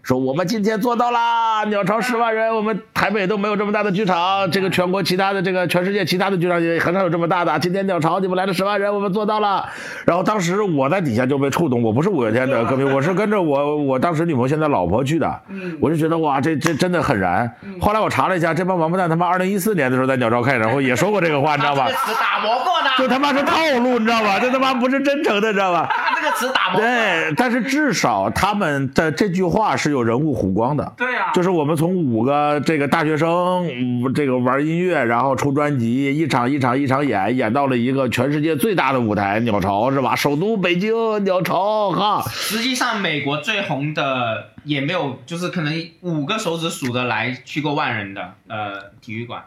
[0.02, 7.58] 说我们今天做到啦，鸟巢十万人，我们台北都没有这么大的剧场，这个全国其他的这个全世界其他的剧场也很少有这么大的。
[7.58, 9.66] 今天鸟巢你们来了十万人，我们做到了。
[10.06, 15.40] 然后当时我在底下就被触动，我不是五月天的歌迷，我是跟着我我当时女朋友现在老婆去的，
[15.80, 17.50] 我就觉得哇，这这真的很燃。
[17.80, 21.98] 后来我查了一下，这帮王八蛋他妈二零一四年的时候在鸟巢开演唱会也说过这个话，你知道吧 这个？
[21.98, 24.38] 词打磨过的，就他妈是套路，你知道吧？
[24.38, 25.88] 这他妈不是真诚的，你知道吧？
[25.90, 26.80] 他这个词打磨。
[26.80, 30.92] 对，但是至少他们的这句话是有人物弧光的。
[30.96, 40.14] 对啊，就是我们从五个这个大学生，嗯这个玩音乐，然后出专辑，一场一场一场演，演到了一个全世界最大的舞台——鸟巢，是吧？
[40.14, 49.44] 首都北京鸟巢，哈，实际上，美国最红的也没有，就是可能五个手指数得来去过万人的呃体育馆，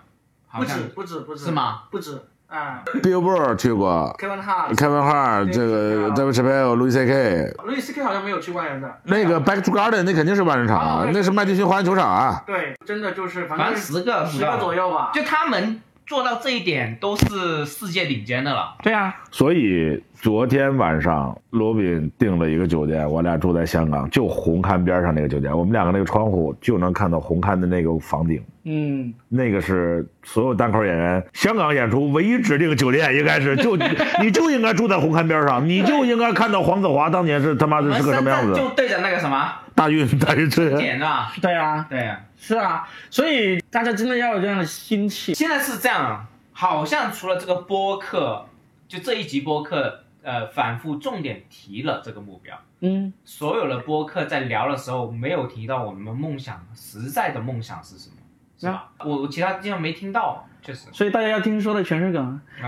[0.48, 1.84] 好像不止不止不止是吗？
[1.92, 7.54] 不止啊 Billboard 去过，Kevin Hart、，Kevin Hart 这个 David Chappelle、Louis C.K.
[7.66, 8.02] Louis C.K.
[8.04, 12.42] 好像没有去万人的，那个 Back to Garden 那肯定是万人场那是麦迪逊花园球场啊。
[12.48, 15.12] 对，真的就是反正反正十个十个左右吧。
[15.14, 18.76] 就他们做到这一点，都是世界顶尖的了。
[18.82, 28.42] 对啊，所以昨天晚上，罗宾订了一个酒店，我俩住在香港，就红磡边上那个酒店，我们两个那个窗户就能看到红磡的那个房顶。
[28.64, 33.76] 嗯，那个是所有单口演员香港演出唯一指定酒店，应该是就
[34.24, 38.70] 你就应该住在红磡边上，你就应该看到黄子华当年是他妈的是个什么样子就。
[38.70, 42.20] 对着那个什么大运大运这点啊，对啊，对啊。
[42.36, 45.36] 是啊，所以大家真的要有这样的心气。
[45.36, 48.48] 现在是这样，好像除了这个播客，
[48.88, 52.60] 就这一集播客，呃，反复重点提了这个目标。
[52.80, 58.16] 嗯，所有的播客在聊的时候，没有提到我们梦想实在的梦想是什么，
[58.60, 58.90] 是吧？
[59.04, 60.88] 我我其他地方没听到，确实。
[60.92, 62.24] 所以大家要听说的全是梗。
[62.24, 62.68] 啊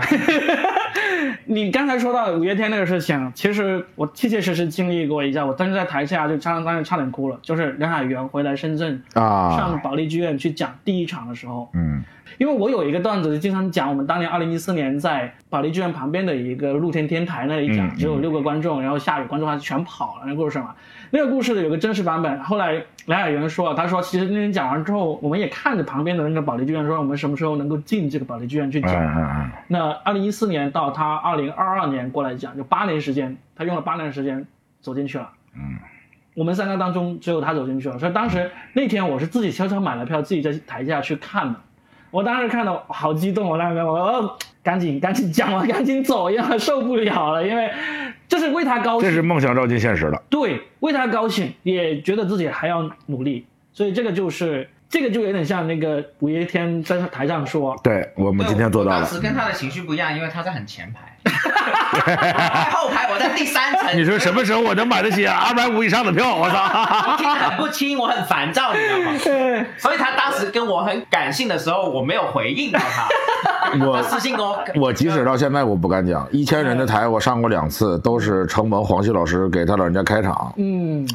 [1.44, 12.02] 你刚才说到五月天那个事情，其实我切切实实经历过一下，我当时在台下就差当时差点哭了，就是梁海源回来深圳啊上，保利剧院去讲第一场的时候，嗯
[12.38, 20.74] 因为我有一个段子，经常讲我们当年二零一四年在保利剧院旁边的一个露天天台那里讲，嗯只有六个观众，然后下雨，观众还全跑了那故事嘛。
[21.12, 29.50] 那个故事的有个真实版本，后来梁海源说，他说其实那天讲完之后，我们也看着旁边的那个保利剧院，说我们什么时候能够进这个保利剧院去嗯讲。
[29.66, 34.46] 那二零一四年到他二零二二年过来讲，就八年时间，他用了八年时间
[34.80, 35.28] 走进去了。
[35.56, 35.78] 嗯，
[36.34, 41.58] 我们三个当中只有他走进去了，所以当时那天我是自己悄悄买了票，自己在台下去看的。
[42.10, 47.70] 我当时看到好激动，我那个我哦赶紧赶紧讲完，赶紧走，因为受不了了，因为
[48.28, 50.22] 这是为他高兴这，是梦想照进现实了。
[50.28, 59.06] 对，为他高兴，也觉得自己还要努力，所以这个就是这个就有点像那个五月天在台上说，对我们今天做到了当。
[59.08, 61.30] 时跟他的情绪不一样，因为他在很前排，
[62.72, 63.96] 后排，我在第三层。
[63.96, 66.34] 你说什么时候我能买得起二百五以上的票？
[66.34, 66.56] 我操！
[67.12, 69.18] 我听得很不清，我很烦躁，你知道吗？
[69.22, 73.08] 对，所以他当时跟我很感性的时候，我没有回应到他。
[73.86, 81.08] 我他私信跟我，我即使到现在我不敢讲，一千人的台我上过两次，都是承蒙黄旭老师给他老人家开场，嗯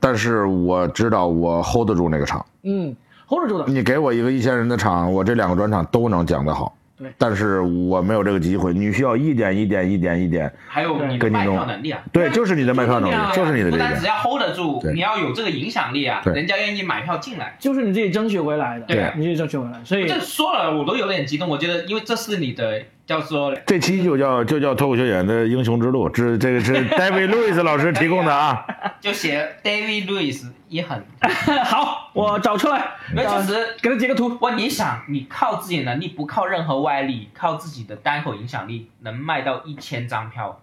[0.00, 2.44] 但是我知道我 hold 得住那个场。
[2.64, 2.92] 嗯
[3.32, 6.76] ，hold 得住的，你给我一个一千人的场，我这两个专场都能讲得好。
[6.98, 12.00] 对但是我没有这个机会，你需要一点一点一点一点，还有你的卖票能力啊。
[12.12, 13.88] 对，就是你的卖票能力，就是你的这一点。
[13.88, 17.56] 不单只要 hold 得住，你要有这个影响力啊，人家愿意买票进来。
[17.58, 28.64] 就是你自己争取回来的，对你自己争取回来，所以这说了我都有点激动，我觉得因为这是你的叫做这期就叫就叫脱口秀演员的英雄之路，这这个是 David Lewis 老师提供的啊。
[29.00, 31.04] 就写 David Lewis 也很，
[31.66, 40.60] 好，我找出来，那确实给他截个图，哇，你想，你靠自己的能力，不靠任何外力，靠自己的单口影响力，能卖到一千张票，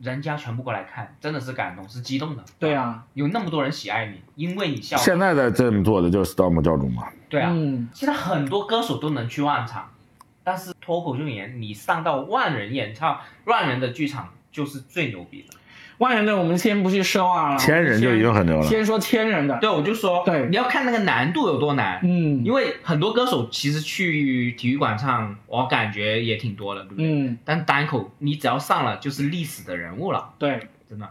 [0.00, 2.42] 人家全部过来看，真的是感动，是激动的。
[2.58, 4.96] 对啊，有那么多人喜爱你，因为你笑。
[4.96, 9.88] 现在在这么做的就是 Storm 教主嘛，对啊，嗯，现在很多歌手都能去万场，
[10.44, 15.56] 但是脱口秀演员，你上到万人演唱、万人的剧场，就是最牛逼的。
[15.98, 18.62] 万人的我们先不去奢望了，千人就已经很牛了。
[18.66, 22.00] 先说千人的，对，我就说，对你要看那个难度有多难。
[22.02, 27.06] 嗯因为很多歌手其实去体育馆唱，我感觉也挺多的，对不对？
[27.06, 31.08] 嗯，但单口你只要上了，就是历史的人物了，对，真的。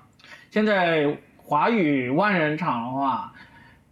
[0.52, 3.32] 现在华语万人场的话，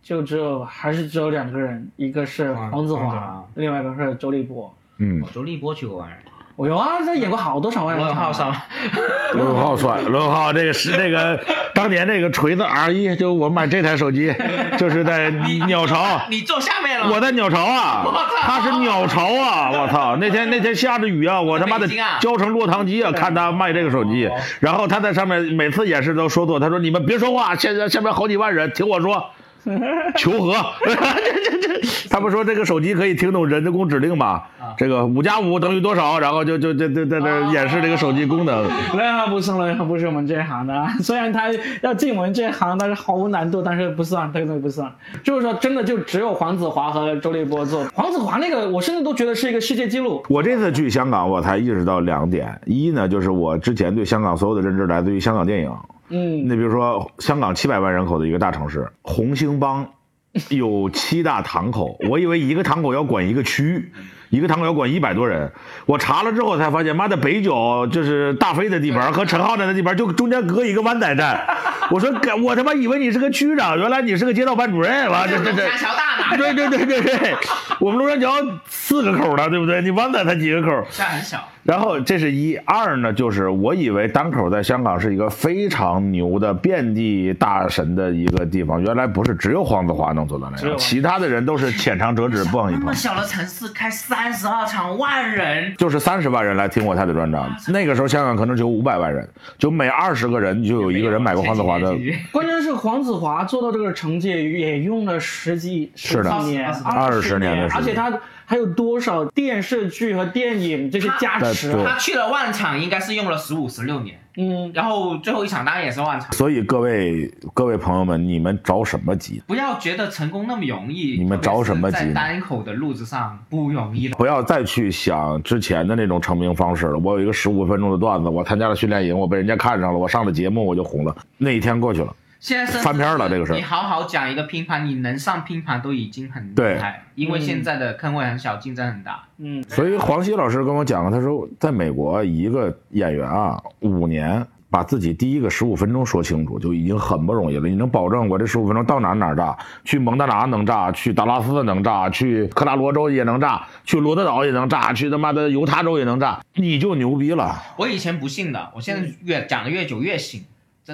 [0.04, 4.76] 就只有还是只有两个人，一个是黄子华，另外一个是周立波。
[4.98, 6.18] 嗯我，周立波去过万人，
[6.56, 8.06] 我有啊，他演过好多场外罗。
[8.06, 8.64] 永浩算吗？
[9.34, 11.39] 罗永浩帅，罗永浩这个是那个
[11.74, 14.34] 当年那个锤子 R 一，就我买这台手机，
[14.78, 15.32] 就是在
[15.66, 16.22] 鸟巢。
[16.30, 17.10] 你坐下面了。
[17.12, 19.72] 我在鸟巢啊我操，他是鸟巢啊！
[19.72, 21.88] 我操，那天那天下着雨啊，我他妈的
[22.20, 23.12] 浇成落汤鸡啊！
[23.12, 29.26] 看他卖这个手机哦，然后他在上面每次演示都说错，他说你们别说话，现在下面好几万人听我说。
[30.18, 30.53] 求和，
[30.84, 34.49] 这这这，他们说这个手机可以听懂人工指令吧？
[34.78, 36.20] 这个五加五等于多少？
[36.20, 38.64] 然后就就就就在这演示这个手机功能。
[38.93, 40.91] 罗永浩不是，罗永浩不是我们这一行的啊。
[40.99, 41.47] 虽然他
[41.82, 44.91] 要进我们这一行，但是毫无难度，但是不算，这个东西不算。
[45.24, 47.84] 就是说，真的就只有黄子华和周立波做。
[47.93, 50.24] 黄子华那个，我甚至都觉得是一个世界纪录。
[50.30, 55.72] 我这次去香港，我才意识到两点：一呢，就是我之前对香港所有的认知来自于香港电影。
[56.12, 59.88] 嗯，你比如说，香港七百万人口的一个大城市，红星帮
[60.49, 63.91] 有七大堂口，我以为一个堂口要管一个区，
[64.30, 65.51] 一个堂口要管一百多人。
[65.86, 71.45] 我查了之后才发现，妈的，北角就是大飞的地盘和陈浩南的地盘，就中间隔一个湾仔站。
[71.89, 72.09] 我说，
[72.43, 75.70] 我他妈以为你是个区长，原来你是个街道办主任，完这这这。
[75.70, 76.38] 大桥大哪？
[76.38, 77.36] 对对对对对，
[77.80, 78.32] 我们龙山桥
[78.68, 79.82] 四个口呢，对不对？
[79.82, 80.86] 你湾仔才几个口？
[80.89, 81.45] 下很小。
[81.64, 92.93] 然后这是一二呢，就是我以为单口在香港是一个非常牛的遍地大神的一个地方，原来不是，只有黄子华能做到那样，其他的人都是浅尝辄止，不往一碰那么。
[92.93, 95.74] 小的城市开三十二场，万人。
[95.78, 101.95] 就是三十万人来听过他的专场，那个时候香港可能只有五百万人，就每二十个人就有一个人买过黄子华的。
[102.32, 108.12] 关键是黄子华做到这个成绩也用了十几是的十几年，20 20年的时间而且他
[108.52, 111.72] 还有多少电视剧和电影这些加持？
[111.72, 116.30] 他去了万场，应该是用了十五十六年，嗯，然后最后一场当然也是万场。
[116.34, 119.41] 所以各位各位朋友们，你们着什么急？
[119.47, 124.18] 不要觉得成功那么容易，你们着什么急在单口的路子上不容易的。
[124.18, 126.97] 不要再去想之前的那种成名方式了。
[126.97, 131.16] 我有一个十五分钟的段子，我参加了训练营，我被人家看上了，我上了节目我就红了。
[131.38, 139.24] 那一天过去了，现在翻篇了这个事儿你好好讲一个拼盘，你能上拼盘都已经很厉害，因为现在的坑位很小，竞争很大。
[139.38, 147.70] 嗯，所以黄西老师跟我讲，他说在美国一个演员啊，五年把自己第一个十五分钟说清楚就已经很不容易了。
[147.70, 149.56] 你能保证我这十五分钟到哪哪儿炸？
[149.84, 157.56] 去蒙大拿能炸，去达拉斯能炸，去科拉罗州也能炸，去罗德岛也能炸，去他妈的犹他州也能炸，你就牛逼了。
[157.78, 160.44] 我以前不信的，我现在越讲的越久越信，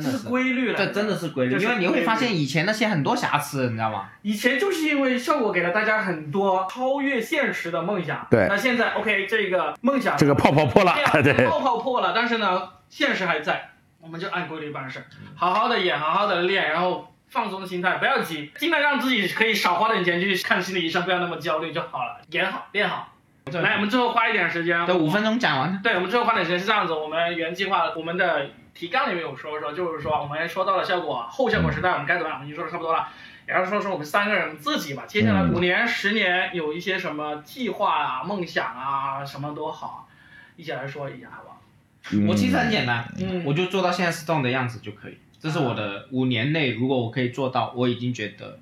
[0.02, 0.78] 真的这是规律了。
[0.78, 4.10] 这真的是规律，因为你会发现以前那些很多瑕疵，你知道吗？
[4.22, 8.28] 以前就是因为效果给了大家很多超越现实的梦想。
[8.30, 11.46] 对那现在 OK，这个梦想这个泡泡破了，对。
[11.48, 15.04] 泡泡破了，但是呢，现实还在，我们就按规律办事，
[15.36, 23.14] 好好的演，好好的练，然后放松心态，不要急，尽量让自己可以少花点钱去看心理医生，不要那么焦虑就好了，演好，练好。
[23.54, 25.80] 来，我们最后花一点时间，对，五分钟讲完。
[25.82, 33.08] 对，我们最后花点时间是这样子，我们原计划我们的提纲里面有说说，就是说我们说到了效果后效果时代，我们该怎么样，我们已经说的差不多了。
[33.48, 40.08] 然后说说我们三个人自己吧，接下来嗯五年、十年有一些什么计划啊、梦想啊，什么都好，
[40.56, 42.28] 一起来说一下，好不好？
[42.28, 45.18] 我其实很简单，嗯我就做到现在 Stone 的样子就可以。
[45.40, 48.60] 这是我的五年内，如果我可以做到，我已经觉得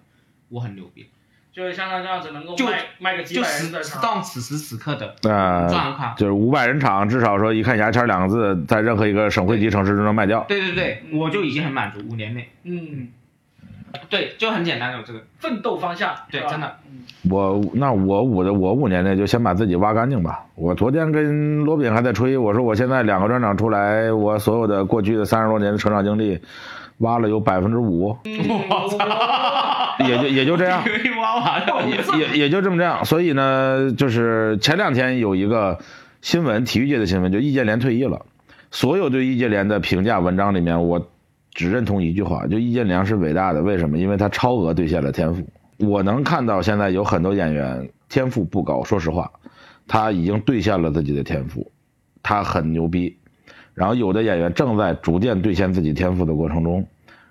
[0.50, 1.10] 我很牛逼了。
[1.56, 6.14] 就是像他这样子能够卖卖个几就百人 S 的场，Stone 此时此刻的呃，状况。
[6.18, 10.44] 就是五百人场，至少说一看牙签两个字，在任何一个省会级城市都能卖掉。
[10.50, 12.50] 对对对，我就已经很满足，五年内。
[12.64, 13.08] 嗯，
[14.10, 15.22] 对，就很简单的这个。
[15.40, 20.44] 奋斗方向，对真的，嗯我那我五的我五年内就先把自己挖干净吧。
[20.56, 26.40] 我昨天跟罗炳还在吹，我说我现在两个专场出来，我所有的过去的三十多年的成长经历，
[27.00, 30.06] 挖了有百分之五，我操！
[30.08, 30.84] 也就也就这样。
[31.22, 31.84] 挖完了。
[31.88, 35.78] 也也也就这么这样，所以呢，就是前两天有一个
[36.22, 38.26] 新闻，体育界的新闻，就易建联退役了。
[38.72, 41.10] 所有对易建联的评价文章里面，我
[41.54, 43.62] 只认同一句话，就易建联是伟大的。
[43.62, 43.98] 为什么？
[43.98, 45.46] 因为他超额兑现了天赋。
[45.78, 49.32] 我能看到现在有很多演员天赋不高，说实话，
[49.88, 51.72] 他已经兑现了自己的天赋，
[52.24, 53.18] 他很牛逼。
[53.76, 56.88] 然后有的演员正在逐渐兑现自己天赋的过程中，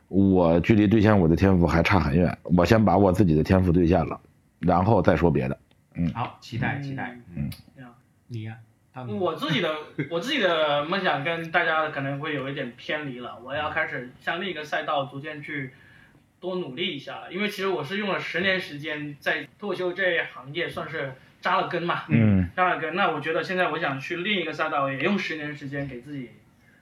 [0.06, 2.38] 我距离兑现我的天赋还差很远。
[2.42, 4.20] 我先把我自己的天赋兑现了，
[4.60, 5.58] 然后再说别的。
[5.96, 7.18] 嗯好，期待期待。
[7.34, 7.84] 嗯嗯，
[8.28, 8.56] 你呀？
[8.92, 9.74] 他我自己的
[10.08, 15.72] 我自己的梦想跟大家可能会有一点偏离了，我要开始向另一个赛道逐渐去
[16.38, 21.14] 多努力一下了，因为其实我是用了十年时间在脱口秀这一行业算是
[21.44, 22.48] 扎了根嘛，嗯。
[22.56, 22.94] 扎了根。
[22.96, 26.30] 那我觉得现在我想去另一个赛道，也用十年时间给自己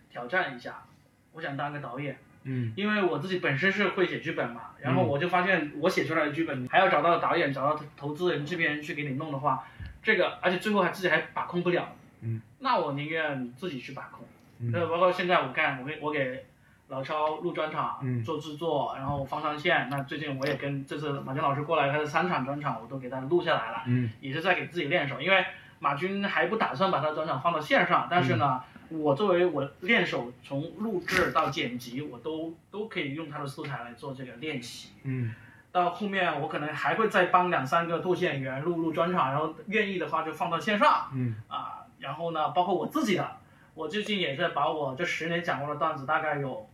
[0.09, 0.85] 挑战一下，
[1.33, 2.17] 我想当个导演。
[2.45, 2.73] 嗯。
[2.77, 9.65] 因为我自己本身是会写剧本嘛，然后我就发现我写出来的剧本，还要找到导演、找到投资人、制片人去给你弄的话，
[10.01, 14.25] 这个而且最后还自己还把控不了，嗯，那我宁愿自己去把控。
[14.61, 14.71] 嗯。
[14.73, 16.47] 那、包括现在我干，我给我给
[16.89, 19.89] 老超录专场，嗯做制作，然后放上线。
[19.91, 25.21] 那最近我也跟这次马军老师过来，他的三场专场我都给他录下来了，嗯也是在给自己练手。
[25.21, 25.45] 因为
[25.79, 34.91] 马军还不打算把他的专场放到线上，但是呢，我作为我练手，从录制到剪辑，我都都可以用他的素材来做这个练习。
[35.05, 35.35] 嗯
[35.73, 41.79] 到后面我可能还会再帮两三个脱线演员录录专场，然后愿意的话就放到线上嗯啊。
[41.99, 43.27] 然后呢，包括我自己的，
[43.73, 46.69] 我最近也是把我这十年讲过的段子，大概有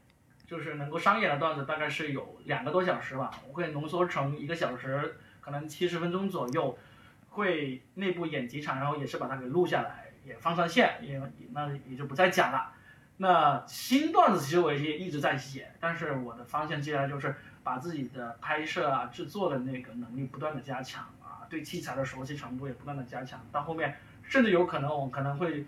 [0.48, 6.76] 就是能够商演的段子，大概是有两个多小时吧，我会浓缩成一个小时，可能七十分钟左右，
[7.28, 11.20] 会内部演几场，然后也是把它给录下来，也放上线，也
[11.52, 12.72] 那也就不再讲了。
[13.18, 23.44] 那新段子其实我也一直在写，但是我的方向接下来就是把自己的拍摄啊、制作的那个能力不断的加强啊，对器材的熟悉程度也不断的加强。
[23.52, 25.66] 到后面甚至有可能我可能会，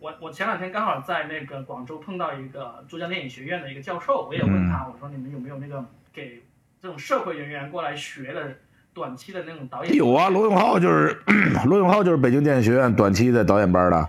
[0.00, 6.42] 我我前两天刚好在那个广州碰到一个珠江电影学院的一个教授，我也问他，我说你们有没有那个给
[6.80, 8.56] 这种社会人员过来学的
[8.94, 9.94] 短期的那种导演？
[9.94, 11.22] 有啊，罗永浩就是
[11.68, 14.08] 罗永浩就是北京电影学院短期的导演班的。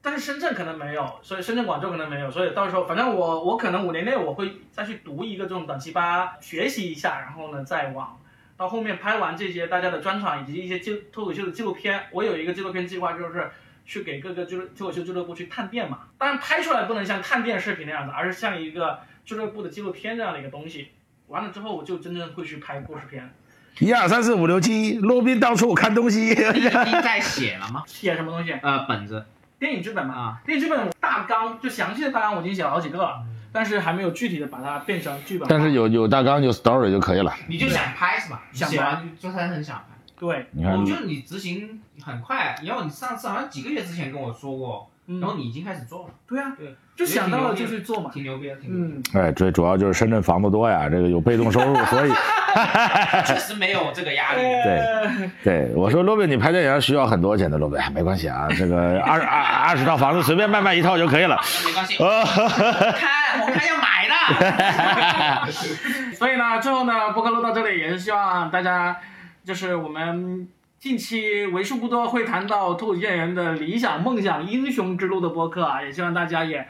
[0.00, 8.16] 但是深圳可能没有，所以深圳、广州可能没有，所以到时候反正我我可能五年内我会再去读一个这种短期班，学习一下，然后呢再往
[8.56, 13.50] 到后面拍完这些大家的专场以及一些纪脱口秀的纪录片，我有一个纪录片计划，就是
[13.84, 16.00] 去给各个俱乐脱口秀俱乐部去探店嘛。
[16.18, 20.88] 当然拍出来不能像探店视频那样子，而是像一个俱乐部的纪录片这样的一个东西。
[21.28, 23.32] 完了之后，我就真正会去拍故事片，
[23.78, 26.28] 一二三四五六七，罗宾到处看东西。
[26.28, 27.82] 你在写了吗？
[27.88, 28.52] 写什么东西？
[28.62, 29.24] 呃，本子
[29.58, 35.48] 电影剧本嘛，啊，电影剧本大纲就详细的大纲我已经写了好几个了，但是还没有具体的把它变成剧本。
[35.48, 37.32] 但是有有大纲有 story 就可以了。
[37.48, 38.42] 你就想拍是吧？
[38.52, 39.84] 想拍就就他很想拍。
[40.22, 48.08] 对，你看我，觉得你执行很快，然后你上次好像几个月之前跟我说过，嗯然后你已经开始做了，对啊，对，就想到了就去做嘛。
[48.14, 49.00] 挺牛逼的，挺牛逼的。
[49.18, 52.12] 嗯，哎，最主要就是深圳房子多呀，这个有被动收入，所以
[53.26, 54.42] 确实没有这个压力。
[54.62, 61.36] 对，对我说罗贝，你拍电影需要很多钱的，罗宾哎没关系啊，这个二二二十套房子随便卖卖一套就可以了。
[61.66, 62.24] 没关系，我
[63.50, 65.50] 看要买的。
[66.14, 68.96] 所以呢，最后呢，播客录到这里，也是希望大家，
[69.44, 76.66] 就是我们近期为数不多会谈到脱口秀演员的理想、梦想、英雄之路的播客啊，也希望大家也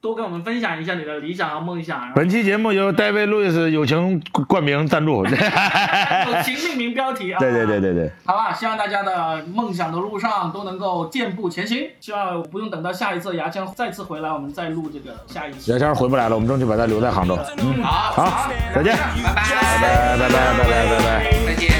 [0.00, 2.12] 多跟我们分享一下你的理想和梦想。
[2.14, 5.30] 本期节目由 David Lewis 友情冠名赞助，友
[6.44, 7.38] 情命名标题啊！
[7.40, 15.72] 对对对对对，好吧，希望大家的梦想的路上都能够健步前行，希望不用等到下一次牙签再次回来，我们再录这个下一期。
[15.72, 17.36] 牙签回不来了，我们争取把他留在杭州。
[17.58, 21.70] 嗯，好，好，再见，拜拜，拜拜，拜拜，拜拜，拜拜，再见。